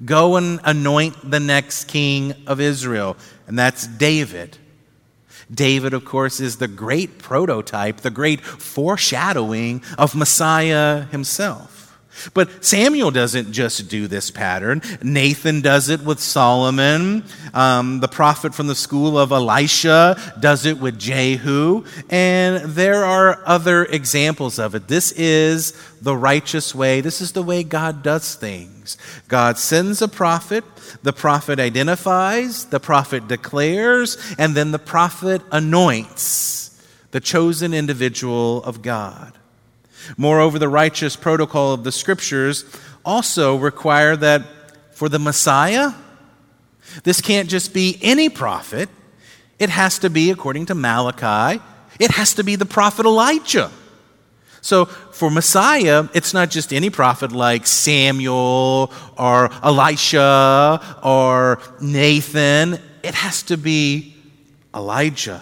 [0.03, 3.15] Go and anoint the next king of Israel,
[3.47, 4.57] and that's David.
[5.51, 11.78] David, of course, is the great prototype, the great foreshadowing of Messiah himself.
[12.33, 14.81] But Samuel doesn't just do this pattern.
[15.01, 17.23] Nathan does it with Solomon.
[17.53, 21.83] Um, the prophet from the school of Elisha does it with Jehu.
[22.09, 24.87] And there are other examples of it.
[24.87, 27.01] This is the righteous way.
[27.01, 28.97] This is the way God does things.
[29.27, 30.63] God sends a prophet
[31.03, 36.59] the prophet identifies, the prophet declares, and then the prophet anoints
[37.11, 39.38] the chosen individual of God.
[40.17, 42.65] Moreover, the righteous protocol of the scriptures
[43.05, 44.43] also require that
[44.91, 45.91] for the Messiah,
[47.03, 48.89] this can't just be any prophet.
[49.59, 51.61] It has to be, according to Malachi,
[51.99, 53.71] it has to be the prophet Elijah.
[54.61, 62.79] So for Messiah, it's not just any prophet like Samuel or Elisha or Nathan.
[63.03, 64.15] It has to be
[64.75, 65.41] Elijah.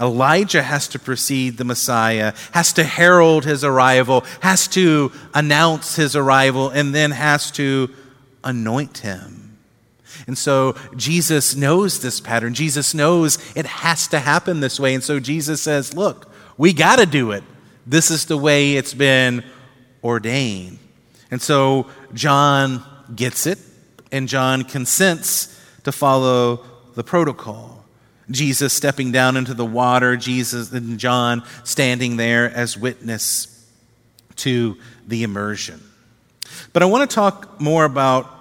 [0.00, 6.14] Elijah has to precede the Messiah, has to herald his arrival, has to announce his
[6.14, 7.90] arrival, and then has to
[8.44, 9.56] anoint him.
[10.26, 12.54] And so Jesus knows this pattern.
[12.54, 14.94] Jesus knows it has to happen this way.
[14.94, 17.44] And so Jesus says, Look, we got to do it.
[17.86, 19.42] This is the way it's been
[20.04, 20.78] ordained.
[21.30, 22.82] And so John
[23.14, 23.58] gets it,
[24.12, 27.77] and John consents to follow the protocol.
[28.30, 33.54] Jesus stepping down into the water, Jesus and John standing there as witness
[34.36, 34.76] to
[35.06, 35.82] the immersion.
[36.72, 38.34] But I want to talk more about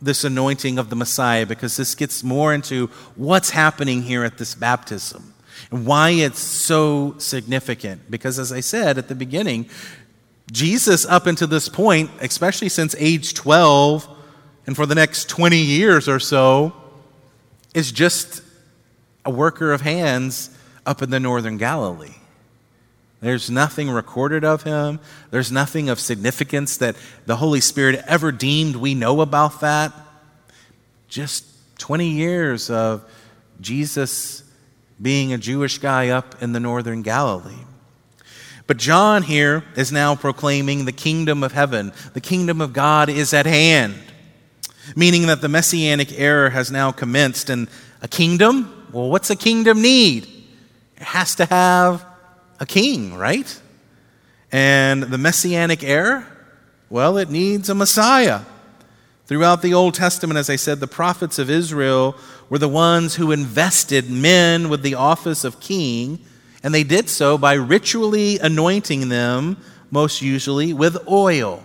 [0.00, 4.54] this anointing of the Messiah because this gets more into what's happening here at this
[4.54, 5.32] baptism
[5.70, 8.10] and why it's so significant.
[8.10, 9.68] Because, as I said at the beginning,
[10.50, 14.08] Jesus, up until this point, especially since age 12
[14.66, 16.72] and for the next 20 years or so,
[17.74, 18.42] is just
[19.24, 20.50] a worker of hands
[20.84, 22.14] up in the northern Galilee.
[23.20, 24.98] There's nothing recorded of him.
[25.30, 29.92] There's nothing of significance that the Holy Spirit ever deemed we know about that.
[31.08, 31.44] Just
[31.78, 33.04] 20 years of
[33.60, 34.42] Jesus
[35.00, 37.64] being a Jewish guy up in the northern Galilee.
[38.66, 41.92] But John here is now proclaiming the kingdom of heaven.
[42.14, 43.94] The kingdom of God is at hand,
[44.96, 47.50] meaning that the messianic era has now commenced.
[47.50, 47.68] And
[48.00, 50.28] a kingdom, well, what's a kingdom need?
[50.96, 52.04] It has to have
[52.60, 53.60] a king, right?
[54.50, 56.26] And the messianic heir?
[56.92, 58.42] well, it needs a Messiah.
[59.24, 62.14] Throughout the Old Testament, as I said, the prophets of Israel
[62.50, 66.18] were the ones who invested men with the office of king,
[66.62, 69.56] and they did so by ritually anointing them,
[69.90, 71.64] most usually with oil.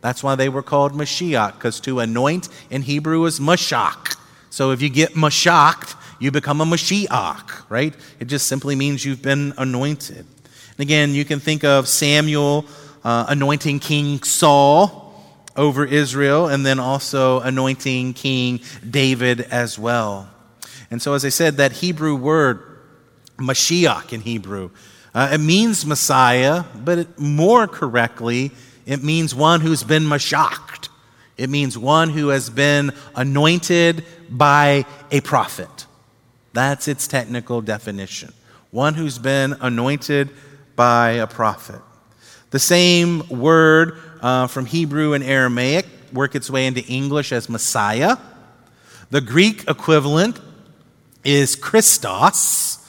[0.00, 4.16] That's why they were called Mashiach, because to anoint in Hebrew is mashach.
[4.50, 5.94] So if you get mashached,
[6.24, 7.94] you become a Mashiach, right?
[8.18, 10.16] It just simply means you've been anointed.
[10.16, 12.64] And again, you can think of Samuel
[13.04, 15.22] uh, anointing King Saul
[15.54, 20.30] over Israel and then also anointing King David as well.
[20.90, 22.62] And so, as I said, that Hebrew word,
[23.36, 24.70] Mashiach in Hebrew,
[25.14, 28.50] uh, it means Messiah, but it, more correctly,
[28.86, 30.88] it means one who's been mashached.
[31.36, 35.84] It means one who has been anointed by a prophet.
[36.54, 38.32] That's its technical definition.
[38.70, 40.30] One who's been anointed
[40.76, 41.80] by a prophet.
[42.50, 48.16] The same word uh, from Hebrew and Aramaic work its way into English as Messiah.
[49.10, 50.40] The Greek equivalent
[51.24, 52.88] is Christos,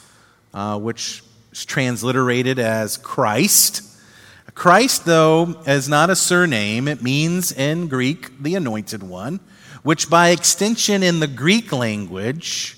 [0.54, 3.82] uh, which is transliterated as Christ.
[4.54, 6.86] Christ, though, is not a surname.
[6.86, 9.40] It means in Greek the anointed one,
[9.82, 12.75] which by extension in the Greek language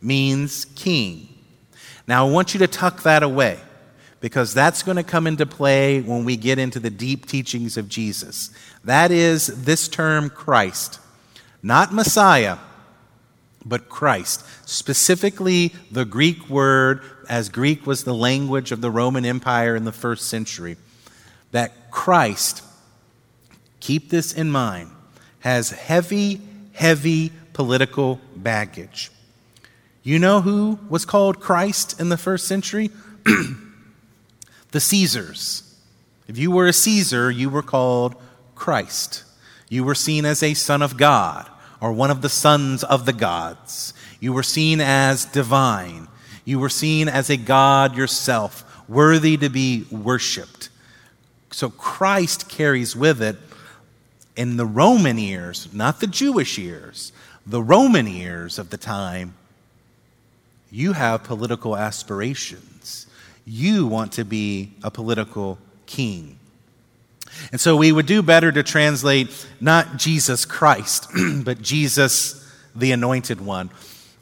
[0.00, 1.28] means king.
[2.06, 3.60] Now, I want you to tuck that away
[4.20, 7.88] because that's going to come into play when we get into the deep teachings of
[7.88, 8.50] Jesus.
[8.84, 11.00] That is this term Christ,
[11.62, 12.58] not Messiah,
[13.64, 14.44] but Christ.
[14.68, 19.92] Specifically, the Greek word, as Greek was the language of the Roman Empire in the
[19.92, 20.76] first century,
[21.52, 22.62] that Christ,
[23.80, 24.90] keep this in mind,
[25.40, 26.40] has heavy,
[26.72, 29.10] heavy political baggage.
[30.02, 32.90] You know who was called Christ in the first century?
[34.70, 35.62] the Caesars.
[36.26, 38.14] If you were a Caesar, you were called
[38.54, 39.24] Christ.
[39.68, 43.12] You were seen as a son of God or one of the sons of the
[43.12, 43.92] gods.
[44.20, 46.08] You were seen as divine.
[46.44, 50.68] You were seen as a God yourself, worthy to be worshiped.
[51.50, 53.36] So Christ carries with it
[54.36, 57.12] in the Roman ears, not the Jewish ears,
[57.46, 59.34] the Roman ears of the time,
[60.70, 63.06] you have political aspirations.
[63.44, 66.38] You want to be a political king.
[67.52, 71.08] And so we would do better to translate not Jesus Christ,
[71.44, 72.36] but Jesus
[72.74, 73.70] the anointed one.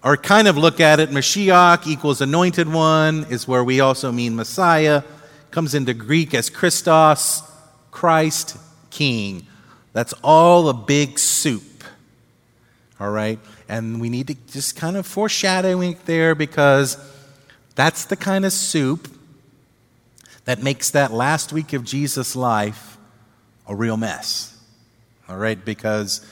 [0.03, 4.37] Or kind of look at it Mashiach equals anointed one is where we also mean
[4.37, 5.03] Messiah.
[5.51, 7.43] Comes into Greek as Christos,
[7.91, 8.57] Christ,
[8.91, 9.47] King.
[9.93, 11.85] That's all a big soup.
[13.01, 13.39] All right?
[13.69, 16.97] And we need to just kind of foreshadowing there because
[17.75, 19.09] that's the kind of soup
[20.47, 22.97] that makes that last week of Jesus' life
[23.67, 24.59] a real mess.
[25.29, 25.63] All right?
[25.63, 26.25] Because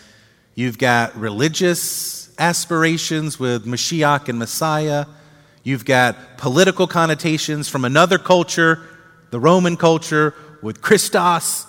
[0.55, 5.05] you've got religious aspirations with Mashiach and Messiah.
[5.63, 8.83] You've got political connotations from another culture,
[9.31, 11.67] the Roman culture, with Christos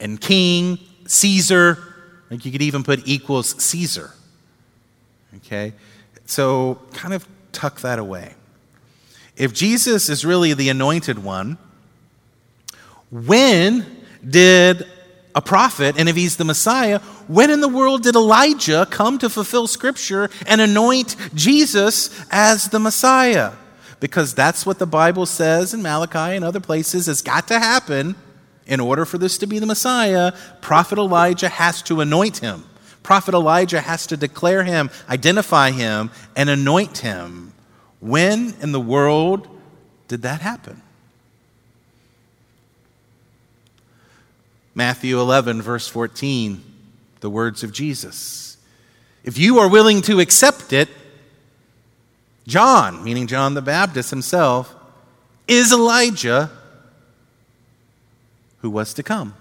[0.00, 1.78] and king, Caesar.
[2.30, 4.10] Like you could even put equals Caesar.
[5.36, 5.72] Okay?
[6.26, 8.34] So kind of tuck that away.
[9.36, 11.58] If Jesus is really the anointed one,
[13.10, 13.86] when
[14.28, 14.86] did
[15.34, 19.30] a prophet, and if he's the Messiah, when in the world did Elijah come to
[19.30, 23.52] fulfill Scripture and anoint Jesus as the Messiah?
[24.00, 28.16] Because that's what the Bible says in Malachi and other places has got to happen
[28.66, 30.32] in order for this to be the Messiah.
[30.60, 32.64] Prophet Elijah has to anoint him.
[33.02, 37.52] Prophet Elijah has to declare him, identify him, and anoint him.
[38.00, 39.48] When in the world
[40.08, 40.82] did that happen?
[44.74, 46.62] Matthew 11, verse 14,
[47.20, 48.56] the words of Jesus.
[49.24, 50.88] If you are willing to accept it,
[52.46, 54.74] John, meaning John the Baptist himself,
[55.46, 56.50] is Elijah
[58.60, 59.34] who was to come.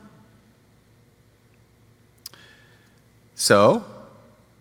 [3.39, 3.85] So,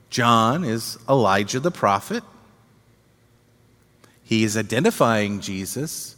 [0.08, 2.22] John is Elijah the prophet.
[4.22, 6.14] He is identifying Jesus.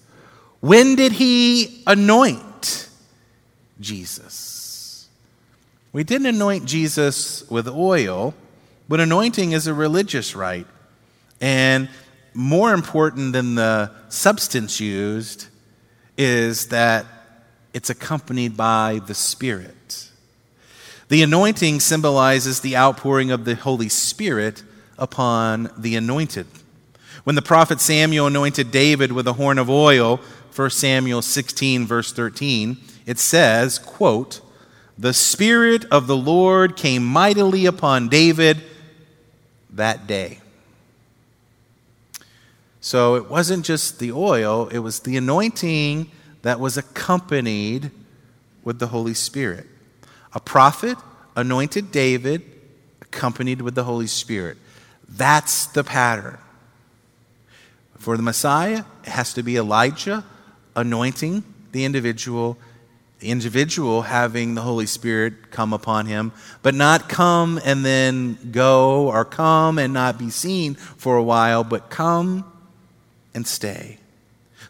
[0.60, 2.90] When did he anoint
[3.80, 5.08] Jesus?
[5.94, 8.34] We didn't anoint Jesus with oil,
[8.90, 10.66] but anointing is a religious rite.
[11.40, 11.88] And
[12.34, 15.46] more important than the substance used
[16.18, 17.06] is that
[17.72, 19.74] it's accompanied by the Spirit.
[21.10, 24.62] The anointing symbolizes the outpouring of the Holy Spirit
[24.96, 26.46] upon the anointed.
[27.24, 30.20] When the prophet Samuel anointed David with a horn of oil,
[30.54, 34.40] 1 Samuel 16 verse 13, it says, quote,
[34.96, 38.62] "The spirit of the Lord came mightily upon David
[39.68, 40.38] that day."
[42.80, 46.08] So it wasn't just the oil, it was the anointing
[46.42, 47.90] that was accompanied
[48.62, 49.66] with the Holy Spirit.
[50.32, 50.96] A prophet
[51.36, 52.42] anointed David,
[53.00, 54.56] accompanied with the Holy Spirit.
[55.08, 56.38] That's the pattern.
[57.98, 60.24] For the Messiah, it has to be Elijah
[60.76, 62.56] anointing the individual,
[63.18, 69.08] the individual having the Holy Spirit come upon him, but not come and then go,
[69.08, 72.50] or come and not be seen for a while, but come
[73.34, 73.98] and stay.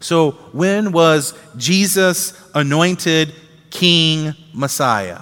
[0.01, 3.35] So, when was Jesus anointed
[3.71, 5.21] King Messiah?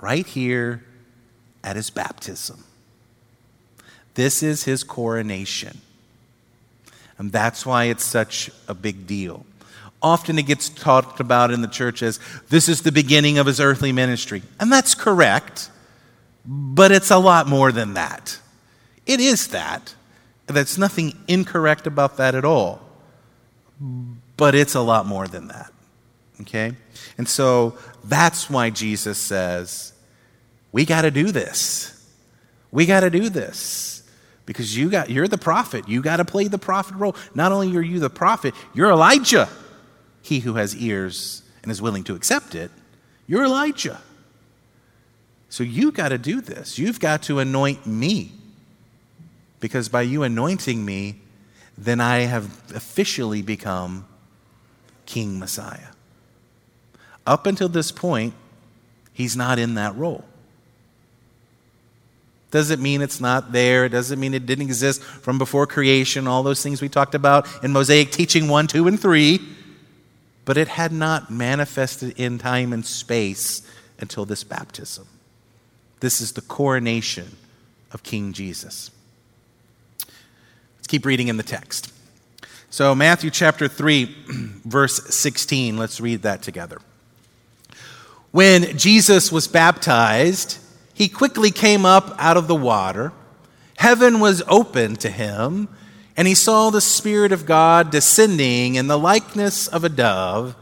[0.00, 0.82] Right here
[1.62, 2.64] at his baptism.
[4.14, 5.80] This is his coronation.
[7.18, 9.44] And that's why it's such a big deal.
[10.02, 13.60] Often it gets talked about in the church as this is the beginning of his
[13.60, 14.42] earthly ministry.
[14.58, 15.70] And that's correct,
[16.46, 18.38] but it's a lot more than that.
[19.04, 19.94] It is that.
[20.46, 22.80] There's nothing incorrect about that at all.
[24.36, 25.70] But it's a lot more than that.
[26.40, 26.72] Okay?
[27.18, 29.89] And so that's why Jesus says,
[30.72, 31.96] we got to do this.
[32.70, 34.02] We got to do this.
[34.46, 35.88] Because you got you're the prophet.
[35.88, 37.14] You got to play the prophet role.
[37.34, 39.48] Not only are you the prophet, you're Elijah.
[40.22, 42.70] He who has ears and is willing to accept it,
[43.26, 44.00] you're Elijah.
[45.48, 46.78] So you got to do this.
[46.78, 48.32] You've got to anoint me.
[49.58, 51.20] Because by you anointing me,
[51.76, 54.06] then I have officially become
[55.06, 55.88] King Messiah.
[57.26, 58.34] Up until this point,
[59.12, 60.24] he's not in that role.
[62.50, 63.84] Doesn't mean it's not there.
[63.84, 67.46] It doesn't mean it didn't exist from before creation, all those things we talked about
[67.62, 69.40] in Mosaic teaching 1, 2, and 3.
[70.44, 73.62] but it had not manifested in time and space
[74.00, 75.06] until this baptism.
[76.00, 77.36] This is the coronation
[77.92, 78.90] of King Jesus.
[80.76, 81.92] Let's keep reading in the text.
[82.70, 84.04] So, Matthew chapter 3,
[84.64, 86.78] verse 16, let's read that together.
[88.30, 90.58] When Jesus was baptized,
[91.00, 93.10] he quickly came up out of the water.
[93.78, 95.66] Heaven was open to him,
[96.14, 100.54] and he saw the Spirit of God descending in the likeness of a dove,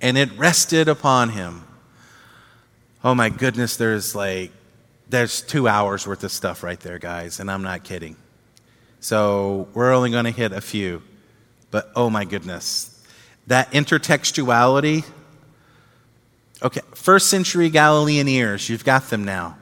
[0.00, 1.64] and it rested upon him.
[3.02, 4.52] Oh my goodness, there's like,
[5.08, 8.14] there's two hours worth of stuff right there, guys, and I'm not kidding.
[9.00, 11.02] So we're only going to hit a few,
[11.72, 13.04] but oh my goodness.
[13.48, 15.04] That intertextuality,
[16.62, 19.58] Okay, first century Galilean ears, you've got them now.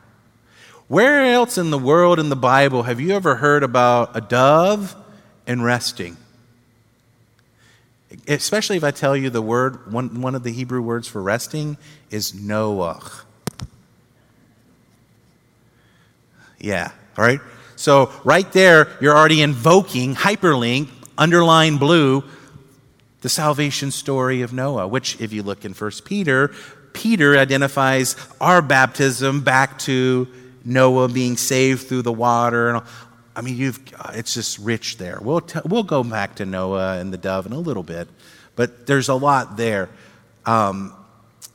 [0.93, 4.95] Where else in the world in the Bible have you ever heard about a dove
[5.47, 6.19] and resting?
[8.29, 11.79] Especially if I tell you the word, one, one of the Hebrew words for resting
[12.11, 13.01] is Noah.
[16.59, 17.41] Yeah, all right?
[17.77, 22.23] So, right there, you're already invoking hyperlink, underline blue,
[23.23, 26.49] the salvation story of Noah, which, if you look in 1 Peter,
[26.93, 30.29] Peter identifies our baptism back to
[30.65, 32.71] Noah being saved through the water.
[32.71, 32.83] and
[33.35, 33.81] I mean, you've,
[34.15, 35.19] it's just rich there.
[35.23, 38.09] We'll, t- we'll go back to Noah and the dove in a little bit,
[38.57, 39.89] but there's a lot there.
[40.45, 40.95] Um,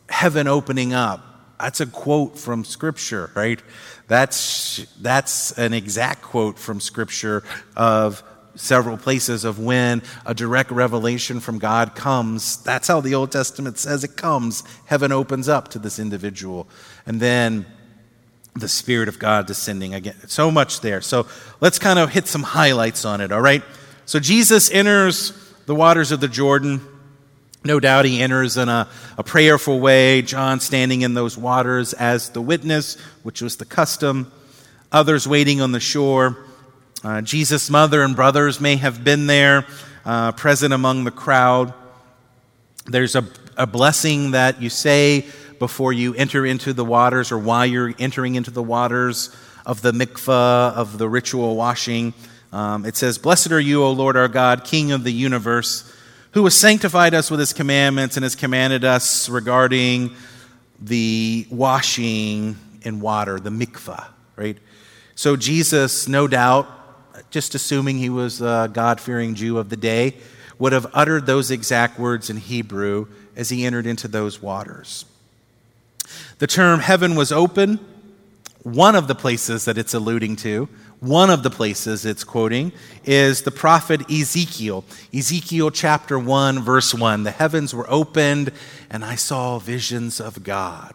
[0.10, 1.24] heaven opening up.
[1.60, 3.62] That's a quote from Scripture, right?
[4.08, 7.44] That's, that's an exact quote from Scripture
[7.76, 8.24] of
[8.56, 12.58] several places of when a direct revelation from God comes.
[12.64, 14.64] That's how the Old Testament says it comes.
[14.86, 16.68] Heaven opens up to this individual.
[17.06, 17.66] And then
[18.60, 20.16] the Spirit of God descending again.
[20.28, 21.02] So much there.
[21.02, 21.28] So
[21.62, 23.64] let's kind of hit some highlights on it, all right?
[24.06, 25.34] So Jesus enters
[25.66, 26.82] the waters of the Jordan.
[27.64, 28.88] No doubt he enters in a,
[29.18, 30.22] a prayerful way.
[30.22, 34.32] John standing in those waters as the witness, which was the custom.
[34.92, 36.38] Others waiting on the shore.
[37.04, 39.66] Uh, Jesus' mother and brothers may have been there,
[40.06, 41.74] uh, present among the crowd.
[42.86, 43.28] There's a,
[43.58, 45.26] a blessing that you say
[45.60, 49.36] before you enter into the waters or while you're entering into the waters
[49.66, 52.14] of the mikvah, of the ritual washing.
[52.54, 55.94] Um, it says, Blessed are you, O Lord our God, King of the universe,
[56.32, 60.16] who has sanctified us with his commandments and has commanded us regarding
[60.80, 64.06] the washing in water, the mikvah,
[64.36, 64.58] right?
[65.16, 66.68] So Jesus, no doubt,
[67.32, 70.16] just assuming he was a God fearing Jew of the day,
[70.60, 75.06] would have uttered those exact words in Hebrew as he entered into those waters.
[76.40, 77.80] The term heaven was open,
[78.64, 80.68] one of the places that it's alluding to,
[81.00, 82.72] one of the places it's quoting
[83.06, 84.84] is the prophet Ezekiel.
[85.14, 87.24] Ezekiel chapter 1, verse 1.
[87.24, 88.52] The heavens were opened,
[88.90, 90.94] and I saw visions of God.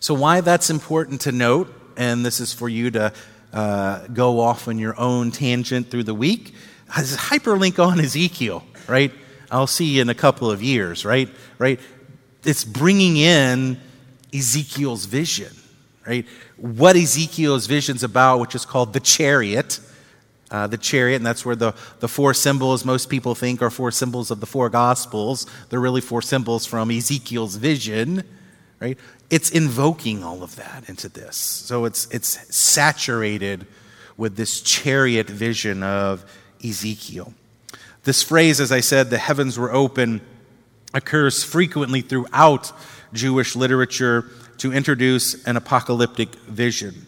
[0.00, 3.12] So, why that's important to note, and this is for you to
[3.54, 6.54] uh, go off on your own tangent through the week,
[6.90, 9.12] has hyperlink on Ezekiel, right?
[9.50, 11.28] I'll see you in a couple of years, right?
[11.58, 11.80] Right?
[12.44, 13.80] It's bringing in
[14.32, 15.52] Ezekiel's vision,
[16.06, 16.26] right?
[16.56, 19.80] What Ezekiel's vision's about, which is called the chariot.
[20.50, 23.90] Uh, the chariot, and that's where the, the four symbols most people think are four
[23.90, 25.46] symbols of the four gospels.
[25.68, 28.22] They're really four symbols from Ezekiel's vision,
[28.78, 28.96] right?
[29.30, 31.36] it's invoking all of that into this.
[31.36, 33.66] So it's, it's saturated
[34.16, 36.24] with this chariot vision of
[36.64, 37.34] Ezekiel.
[38.04, 40.20] This phrase, as I said, the heavens were open,
[40.94, 42.72] occurs frequently throughout
[43.12, 44.24] Jewish literature
[44.58, 47.06] to introduce an apocalyptic vision.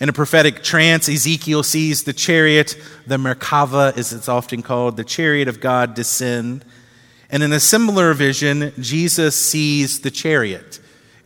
[0.00, 2.74] In a prophetic trance, Ezekiel sees the chariot,
[3.06, 6.64] the Merkava, as it's often called, the chariot of God descend.
[7.28, 10.80] And in a similar vision, Jesus sees the chariot.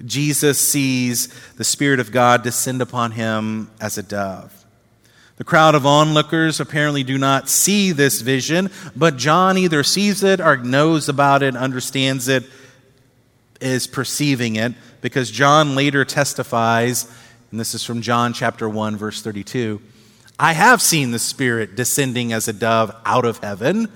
[0.04, 4.63] Jesus sees the Spirit of God descend upon him as a dove.
[5.36, 10.40] The crowd of onlookers apparently do not see this vision, but John either sees it
[10.40, 12.44] or knows about it, understands it,
[13.60, 17.10] is perceiving it, because John later testifies,
[17.50, 19.80] and this is from John chapter 1, verse 32
[20.38, 23.90] I have seen the Spirit descending as a dove out of heaven,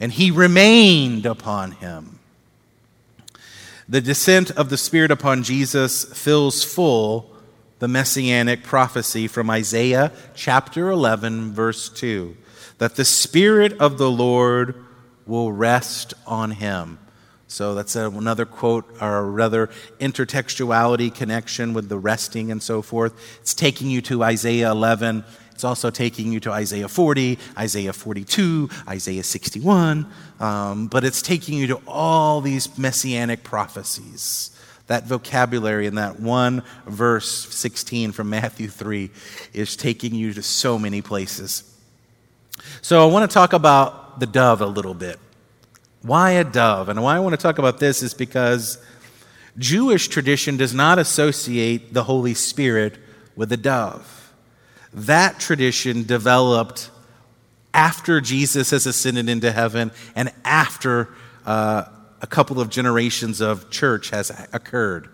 [0.00, 2.18] and he remained upon him.
[3.88, 7.34] The descent of the Spirit upon Jesus fills full
[7.78, 12.36] the messianic prophecy from Isaiah chapter 11, verse 2
[12.78, 14.84] that the Spirit of the Lord
[15.26, 16.98] will rest on him.
[17.48, 19.68] So that's another quote, or rather,
[19.98, 23.38] intertextuality connection with the resting and so forth.
[23.40, 25.24] It's taking you to Isaiah 11.
[25.52, 30.06] It's also taking you to Isaiah 40, Isaiah 42, Isaiah 61.
[30.40, 34.50] Um, but it's taking you to all these messianic prophecies.
[34.88, 39.10] That vocabulary in that one verse 16 from Matthew 3
[39.52, 41.62] is taking you to so many places.
[42.82, 45.18] So I want to talk about the dove a little bit.
[46.02, 46.88] Why a dove?
[46.88, 48.78] And why I want to talk about this is because
[49.58, 52.96] Jewish tradition does not associate the Holy Spirit
[53.36, 54.32] with a dove.
[54.92, 56.90] That tradition developed
[57.74, 61.08] after Jesus has ascended into heaven and after
[61.44, 61.84] uh,
[62.20, 65.08] a couple of generations of church has occurred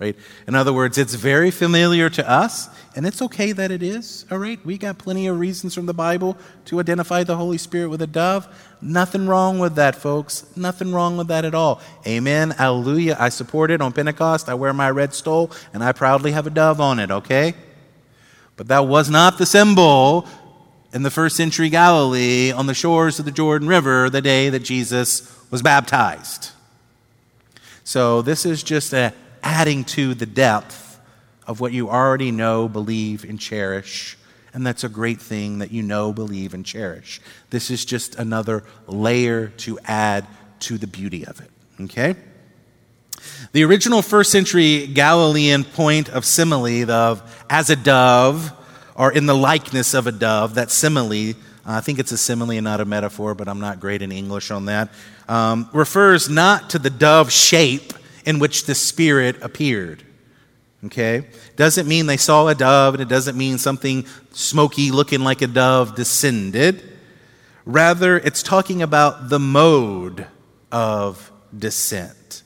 [0.00, 0.16] right?
[0.46, 4.38] In other words it's very familiar to us and it's okay that it is all
[4.38, 4.64] right?
[4.64, 6.36] We got plenty of reasons from the bible
[6.66, 8.48] to identify the holy spirit with a dove.
[8.80, 10.44] Nothing wrong with that folks.
[10.56, 11.80] Nothing wrong with that at all.
[12.06, 12.50] Amen.
[12.50, 13.80] Hallelujah i support it.
[13.80, 17.10] On pentecost i wear my red stole and i proudly have a dove on it
[17.10, 17.54] okay?
[18.56, 20.26] But that was not the symbol
[20.92, 24.60] in the first century galilee on the shores of the jordan river the day that
[24.60, 26.50] jesus was baptized.
[27.84, 31.00] So this is just a adding to the depth
[31.46, 34.16] of what you already know, believe, and cherish.
[34.52, 37.20] And that's a great thing that you know, believe, and cherish.
[37.50, 40.26] This is just another layer to add
[40.60, 41.50] to the beauty of it.
[41.80, 42.16] Okay?
[43.52, 48.52] The original first century Galilean point of simile of as a dove
[48.94, 51.34] or in the likeness of a dove, that simile
[51.68, 54.10] uh, I think it's a simile and not a metaphor, but I'm not great in
[54.10, 54.88] English on that.
[55.28, 57.92] Um, refers not to the dove shape
[58.24, 60.02] in which the Spirit appeared.
[60.86, 61.26] Okay?
[61.56, 65.46] Doesn't mean they saw a dove, and it doesn't mean something smoky looking like a
[65.46, 66.82] dove descended.
[67.64, 70.26] Rather, it's talking about the mode
[70.72, 72.42] of descent.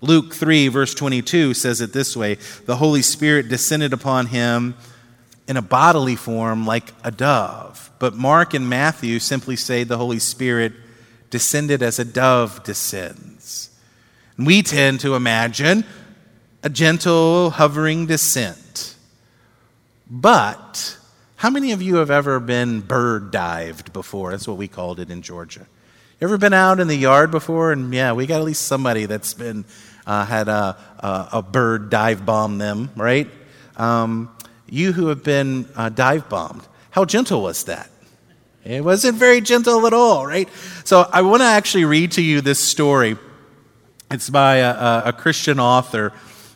[0.00, 4.74] Luke 3, verse 22 says it this way The Holy Spirit descended upon him
[5.48, 7.90] in a bodily form like a dove.
[7.98, 10.72] But Mark and Matthew simply say the Holy Spirit
[11.32, 13.70] descended as a dove descends.
[14.36, 15.84] And we tend to imagine
[16.62, 18.94] a gentle, hovering descent.
[20.08, 20.96] But
[21.36, 24.30] how many of you have ever been bird dived before?
[24.30, 25.66] That's what we called it in Georgia.
[26.20, 27.72] Ever been out in the yard before?
[27.72, 29.64] And yeah, we got at least somebody that's been
[30.06, 33.28] uh, had a, a, a, bird dive bomb them, right?
[33.76, 34.30] Um,
[34.68, 37.88] you who have been uh, dive bombed, how gentle was that?
[38.64, 40.48] It wasn't very gentle at all, right?
[40.84, 43.16] So I want to actually read to you this story.
[44.10, 46.12] It's by a, a Christian author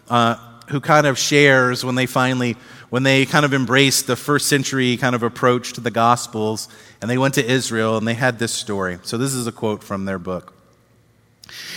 [0.09, 0.37] uh,
[0.69, 2.57] who kind of shares when they finally,
[2.91, 6.69] when they kind of embraced the first century kind of approach to the Gospels,
[7.01, 8.99] and they went to Israel and they had this story.
[9.03, 10.53] So this is a quote from their book.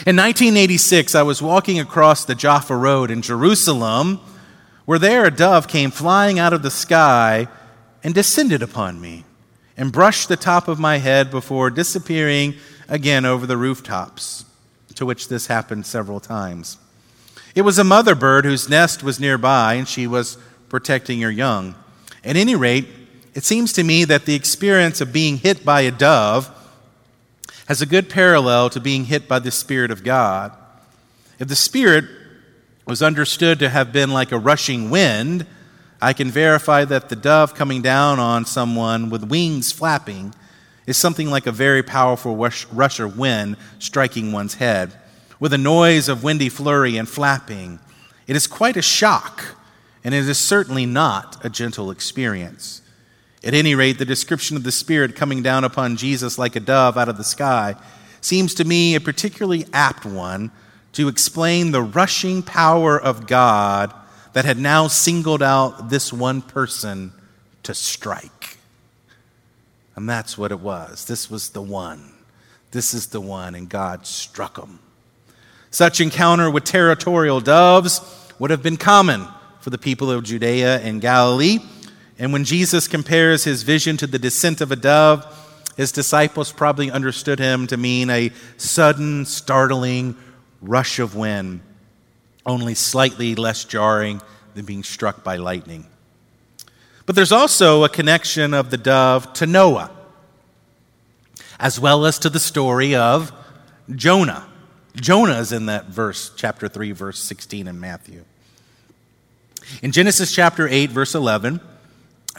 [0.05, 4.19] In 1986, I was walking across the Jaffa Road in Jerusalem
[4.85, 7.47] where there a dove came flying out of the sky
[8.03, 9.23] and descended upon me
[9.79, 12.53] and brushed the top of my head before disappearing
[12.89, 14.43] again over the rooftops,
[14.93, 16.77] to which this happened several times.
[17.55, 21.75] It was a mother bird whose nest was nearby, and she was protecting her young.
[22.25, 22.89] At any rate,
[23.33, 26.53] it seems to me that the experience of being hit by a dove
[27.69, 30.51] has a good parallel to being hit by the Spirit of God.
[31.39, 32.03] If the Spirit
[32.85, 35.45] was understood to have been like a rushing wind,
[36.01, 40.33] I can verify that the dove coming down on someone with wings flapping
[40.87, 44.93] is something like a very powerful rush, of wind striking one's head,
[45.39, 47.79] with a noise of windy flurry and flapping.
[48.27, 49.55] It is quite a shock,
[50.03, 52.81] and it is certainly not a gentle experience.
[53.43, 56.97] At any rate, the description of the Spirit coming down upon Jesus like a dove
[56.97, 57.75] out of the sky
[58.21, 60.51] seems to me a particularly apt one
[60.93, 63.93] to explain the rushing power of God
[64.39, 67.11] that had now singled out this one person
[67.61, 68.55] to strike.
[69.97, 71.03] And that's what it was.
[71.03, 72.13] This was the one.
[72.71, 74.79] This is the one, and God struck him.
[75.71, 77.99] Such encounter with territorial doves
[78.39, 79.27] would have been common
[79.59, 81.59] for the people of Judea and Galilee.
[82.17, 85.25] And when Jesus compares his vision to the descent of a dove,
[85.75, 90.15] his disciples probably understood him to mean a sudden, startling,
[90.61, 91.59] rush of wind,
[92.45, 94.21] only slightly less jarring
[94.55, 95.87] than being struck by lightning.
[97.05, 99.91] But there's also a connection of the dove to Noah,
[101.59, 103.31] as well as to the story of
[103.95, 104.47] Jonah.
[104.95, 108.23] Jonah is in that verse, chapter 3, verse 16 in Matthew.
[109.81, 111.59] In Genesis chapter 8, verse 11,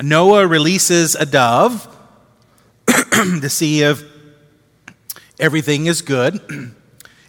[0.02, 1.86] Noah releases a dove
[2.86, 4.02] to see if
[5.38, 6.40] everything is good.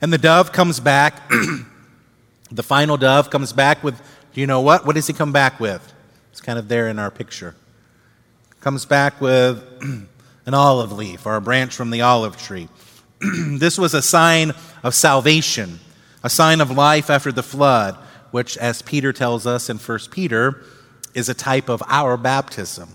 [0.04, 1.32] And the dove comes back.
[2.52, 4.02] the final dove comes back with,
[4.34, 4.86] do you know what?
[4.86, 5.94] What does he come back with?
[6.32, 7.56] It's kind of there in our picture.
[8.60, 9.64] comes back with
[10.46, 12.68] an olive leaf or a branch from the olive tree.
[13.20, 14.52] this was a sign
[14.84, 15.80] of salvation,
[16.24, 17.96] a sign of life after the flood,
[18.32, 20.64] which, as Peter tells us in 1 Peter,
[21.14, 22.90] is a type of our baptism.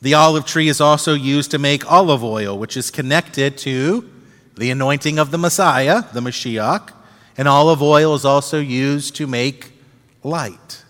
[0.00, 4.08] The olive tree is also used to make olive oil, which is connected to
[4.56, 6.92] the anointing of the Messiah, the Mashiach,
[7.38, 9.70] and olive oil is also used to make
[10.24, 10.84] light.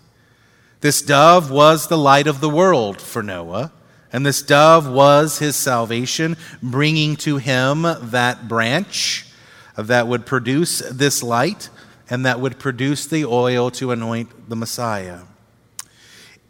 [0.81, 3.71] This dove was the light of the world for Noah,
[4.11, 9.27] and this dove was his salvation, bringing to him that branch
[9.77, 11.69] that would produce this light
[12.09, 15.19] and that would produce the oil to anoint the Messiah.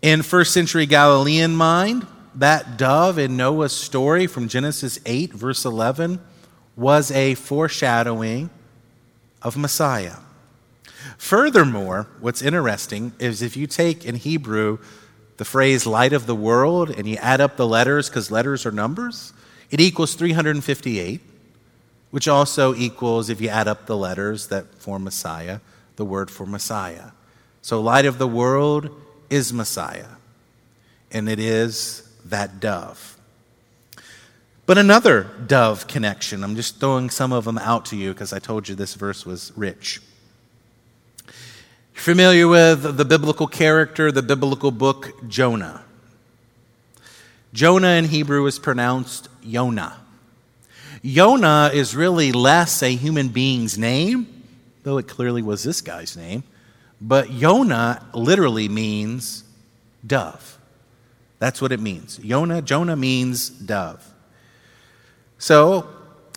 [0.01, 6.21] In first century Galilean mind, that dove in Noah's story from Genesis 8, verse 11,
[6.77, 8.49] was a foreshadowing
[9.41, 10.17] of Messiah.
[11.17, 14.79] Furthermore, what's interesting is if you take in Hebrew
[15.37, 18.71] the phrase light of the world and you add up the letters, because letters are
[18.71, 19.33] numbers,
[19.71, 21.21] it equals 358,
[22.11, 25.59] which also equals, if you add up the letters that form Messiah,
[25.95, 27.11] the word for Messiah.
[27.61, 28.89] So, light of the world
[29.29, 30.07] is Messiah,
[31.11, 33.18] and it is that dove.
[34.69, 38.37] But another dove connection, I'm just throwing some of them out to you because I
[38.37, 39.99] told you this verse was rich.
[41.25, 41.33] You're
[41.95, 45.81] Familiar with the biblical character, the biblical book Jonah?
[47.51, 49.97] Jonah in Hebrew is pronounced Yonah.
[51.01, 54.27] Yonah is really less a human being's name,
[54.83, 56.43] though it clearly was this guy's name.
[57.01, 59.43] But Yonah literally means
[60.05, 60.59] dove.
[61.39, 62.19] That's what it means.
[62.19, 64.08] Yonah, Jonah means dove.
[65.41, 65.87] So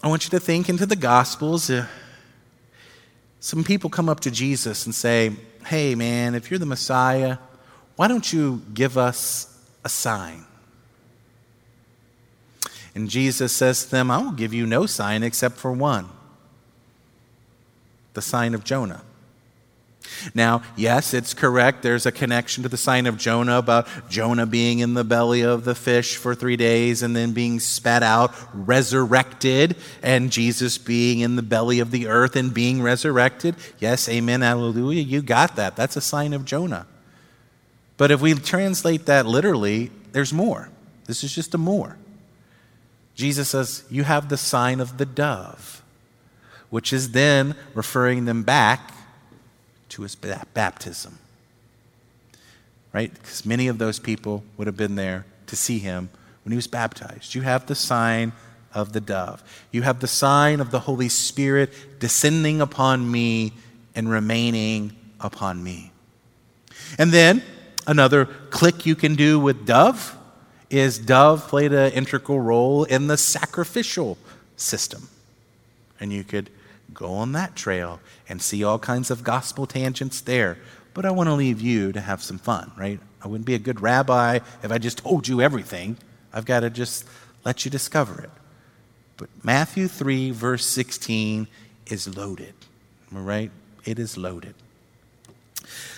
[0.01, 1.69] I want you to think into the Gospels.
[1.69, 1.87] Uh,
[3.41, 5.33] some people come up to Jesus and say,
[5.67, 7.39] hey, man, if you're the Messiah,
[7.97, 10.45] why don't you give us a sign?
[12.95, 16.09] And Jesus says to them, I will give you no sign except for one
[18.15, 19.03] the sign of Jonah.
[20.35, 21.83] Now, yes, it's correct.
[21.83, 25.65] There's a connection to the sign of Jonah about Jonah being in the belly of
[25.65, 31.37] the fish for three days and then being spat out, resurrected, and Jesus being in
[31.37, 33.57] the belly of the earth and being resurrected.
[33.79, 35.03] Yes, amen, hallelujah.
[35.03, 35.77] You got that.
[35.77, 36.87] That's a sign of Jonah.
[37.97, 40.71] But if we translate that literally, there's more.
[41.07, 41.97] This is just a more.
[43.15, 45.83] Jesus says, You have the sign of the dove,
[46.71, 48.93] which is then referring them back
[49.93, 51.19] to his baptism.
[52.93, 53.13] Right?
[53.13, 56.11] Because many of those people would have been there to see him
[56.45, 57.35] when he was baptized.
[57.35, 58.33] You have the sign
[58.75, 63.53] of the dove, you have the sign of the Holy Spirit descending upon me
[63.95, 65.93] and remaining upon me.
[66.99, 67.43] And then
[67.87, 70.17] another click you can do with dove
[70.71, 74.17] is dove played an integral role in the sacrificial
[74.57, 75.09] system.
[76.01, 76.49] And you could
[76.93, 80.59] go on that trail and see all kinds of gospel tangents there.
[80.95, 83.01] But I want to leave you to have some fun, right?
[83.23, 85.97] I wouldn't be a good rabbi if I just told you everything.
[86.33, 87.05] I've got to just
[87.45, 88.31] let you discover it.
[89.17, 91.47] But Matthew 3, verse 16
[91.87, 92.55] is loaded.
[93.11, 93.51] Right?
[93.85, 94.55] It is loaded.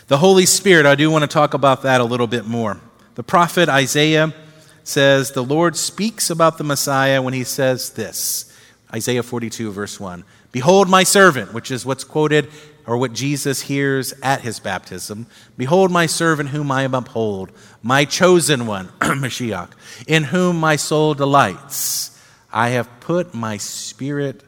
[0.08, 2.80] The Holy Spirit, I do want to talk about that a little bit more.
[3.14, 4.34] The prophet Isaiah
[4.82, 8.52] says, The Lord speaks about the Messiah when he says this
[8.92, 10.24] Isaiah 42, verse 1.
[10.54, 12.48] Behold my servant, which is what's quoted
[12.86, 15.26] or what Jesus hears at his baptism.
[15.56, 17.50] Behold my servant whom I uphold,
[17.82, 19.72] my chosen one, Mashiach,
[20.06, 22.16] in whom my soul delights.
[22.52, 24.44] I have put my spirit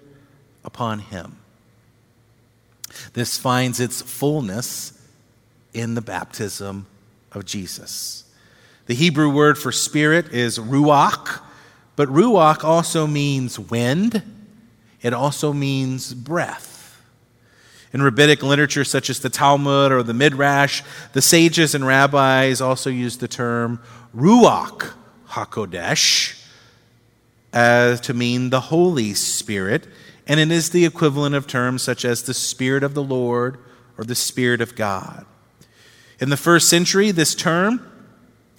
[0.65, 1.39] upon him.
[3.15, 4.93] This finds its fullness
[5.75, 6.87] in the baptism
[7.33, 8.33] of Jesus.
[8.87, 11.41] The Hebrew word for spirit is ruach,
[11.97, 14.23] but ruach also means wind
[15.07, 17.01] it also means breath.
[17.93, 20.83] In rabbinic literature, such as the Talmud or the Midrash,
[21.13, 23.81] the sages and rabbis also use the term
[24.13, 24.95] Ruach
[25.29, 26.45] HaKodesh
[27.53, 29.87] as to mean the Holy Spirit,
[30.27, 33.59] and it is the equivalent of terms such as the Spirit of the Lord
[33.97, 35.25] or the Spirit of God.
[36.19, 37.93] In the first century, this term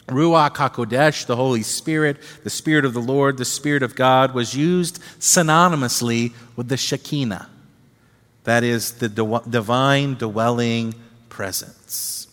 [0.07, 4.55] Ruach HaKodesh, the Holy Spirit, the Spirit of the Lord, the Spirit of God, was
[4.55, 7.49] used synonymously with the Shekinah.
[8.45, 10.95] That is, the divine dwelling
[11.27, 12.27] presence.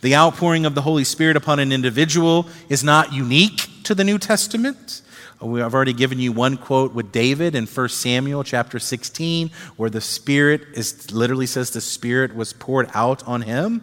[0.00, 4.18] The outpouring of the Holy Spirit upon an individual is not unique to the New
[4.18, 5.02] Testament.
[5.40, 10.00] I've already given you one quote with David in 1 Samuel chapter 16, where the
[10.00, 13.82] Spirit is literally says the Spirit was poured out on him.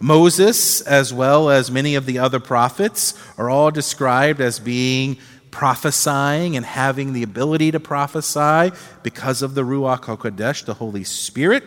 [0.00, 5.18] Moses, as well as many of the other prophets, are all described as being
[5.50, 11.62] prophesying and having the ability to prophesy because of the Ruach HaKodesh, the Holy Spirit.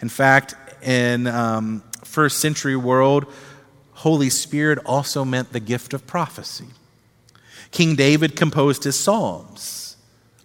[0.00, 3.26] In fact, in um, first century world,
[3.92, 6.66] Holy Spirit also meant the gift of prophecy.
[7.70, 9.81] King David composed his Psalms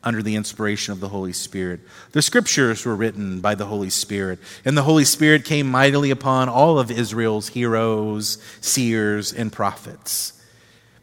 [0.08, 1.82] under the inspiration of the Holy Spirit.
[2.14, 6.48] The scriptures were written by the Holy Spirit, and the Holy Spirit came mightily upon
[6.48, 10.42] all of Israel's heroes, seers, and prophets.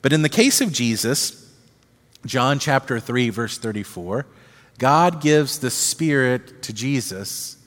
[0.01, 1.53] But in the case of Jesus,
[2.25, 4.25] John chapter 3, verse 34,
[4.79, 7.59] God gives the Spirit to Jesus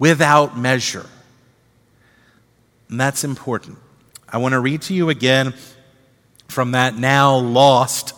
[0.00, 1.06] without measure.
[2.88, 3.78] And that's important.
[4.28, 5.54] I want to read to you again
[6.48, 8.15] from that now lost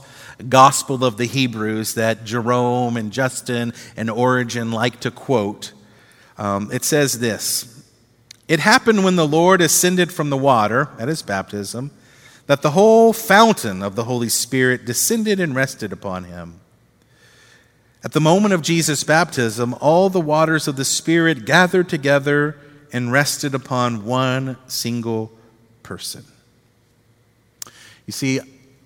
[0.48, 5.72] Gospel of the Hebrews that Jerome and Justin and Origen like to quote.
[6.36, 7.84] Um, it says this
[8.46, 11.90] It happened when the Lord ascended from the water at his baptism
[12.46, 16.60] that the whole fountain of the Holy Spirit descended and rested upon him.
[18.02, 22.56] At the moment of Jesus' baptism, all the waters of the Spirit gathered together
[22.92, 25.30] and rested upon one single
[25.82, 26.24] person.
[28.06, 28.40] You see,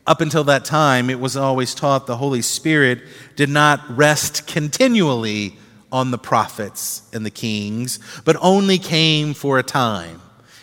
[0.06, 3.00] up until that time, it was always taught the Holy Spirit
[3.36, 5.56] did not rest continually
[5.90, 10.22] on the prophets and the kings, but only came for a time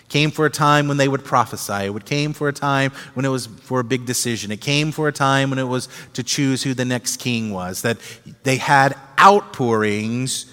[0.10, 1.86] came for a time when they would prophesy.
[1.86, 4.52] It came for a time when it was for a big decision.
[4.52, 7.84] It came for a time when it was to choose who the next king was.
[7.84, 7.98] That
[8.44, 10.52] they had outpourings,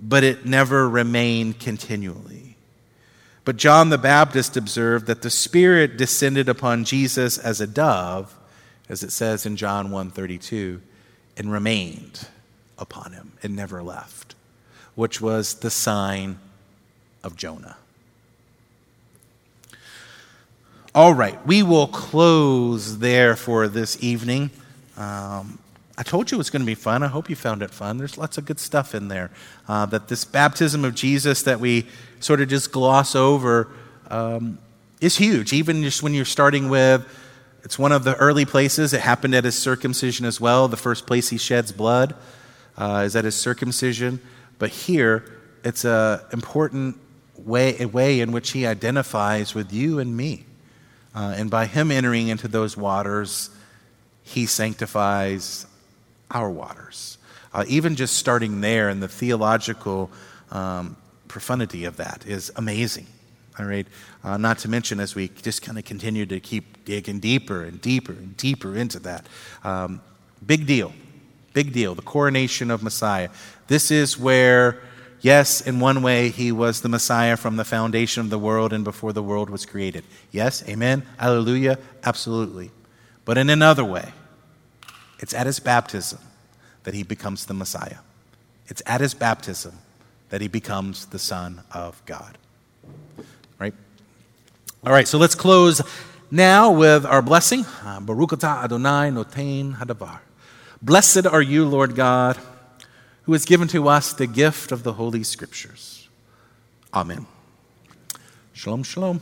[0.00, 2.45] but it never remained continually.
[3.46, 8.34] But John the Baptist observed that the Spirit descended upon Jesus as a dove,
[8.88, 10.80] as it says in John 1:32,
[11.36, 12.26] and remained
[12.76, 14.34] upon him and never left,
[14.96, 16.40] which was the sign
[17.22, 17.76] of Jonah.
[20.92, 24.50] All right, we will close there for this evening.
[24.96, 25.60] Um,
[25.98, 27.02] I told you it was going to be fun.
[27.02, 27.96] I hope you found it fun.
[27.96, 29.30] There's lots of good stuff in there.
[29.66, 31.86] Uh, that this baptism of Jesus that we
[32.20, 33.68] sort of just gloss over
[34.10, 34.58] um,
[35.00, 35.54] is huge.
[35.54, 37.06] Even just when you're starting with,
[37.62, 38.92] it's one of the early places.
[38.92, 40.68] It happened at his circumcision as well.
[40.68, 42.14] The first place he sheds blood
[42.76, 44.20] uh, is at his circumcision.
[44.58, 45.24] But here,
[45.64, 46.98] it's an important
[47.36, 50.44] way, a way in which he identifies with you and me.
[51.14, 53.50] Uh, and by him entering into those waters,
[54.22, 55.65] he sanctifies
[56.30, 57.18] our waters.
[57.52, 60.10] Uh, even just starting there and the theological
[60.50, 60.96] um,
[61.28, 63.06] profundity of that is amazing.
[63.58, 63.86] All right.
[64.22, 67.80] Uh, not to mention, as we just kind of continue to keep digging deeper and
[67.80, 69.26] deeper and deeper into that.
[69.64, 70.02] Um,
[70.44, 70.92] big deal.
[71.54, 71.94] Big deal.
[71.94, 73.30] The coronation of Messiah.
[73.66, 74.82] This is where
[75.20, 78.84] Yes, in one way, he was the Messiah from the foundation of the world and
[78.84, 80.04] before the world was created.
[80.30, 82.70] Yes, amen, hallelujah, absolutely.
[83.24, 84.12] But in another way,
[85.18, 86.18] it's at his baptism
[86.84, 87.98] that he becomes the Messiah.
[88.66, 89.78] It's at his baptism
[90.30, 92.38] that he becomes the Son of God.
[93.58, 93.74] Right?
[94.84, 95.80] All right, so let's close
[96.30, 97.64] now with our blessing.
[97.82, 100.20] Uh, Baruch atah Adonai notein hadavar.
[100.82, 102.38] Blessed are you, Lord God
[103.26, 106.08] who has given to us the gift of the Holy Scriptures.
[106.94, 107.26] Amen.
[108.52, 109.20] Shalom, shalom.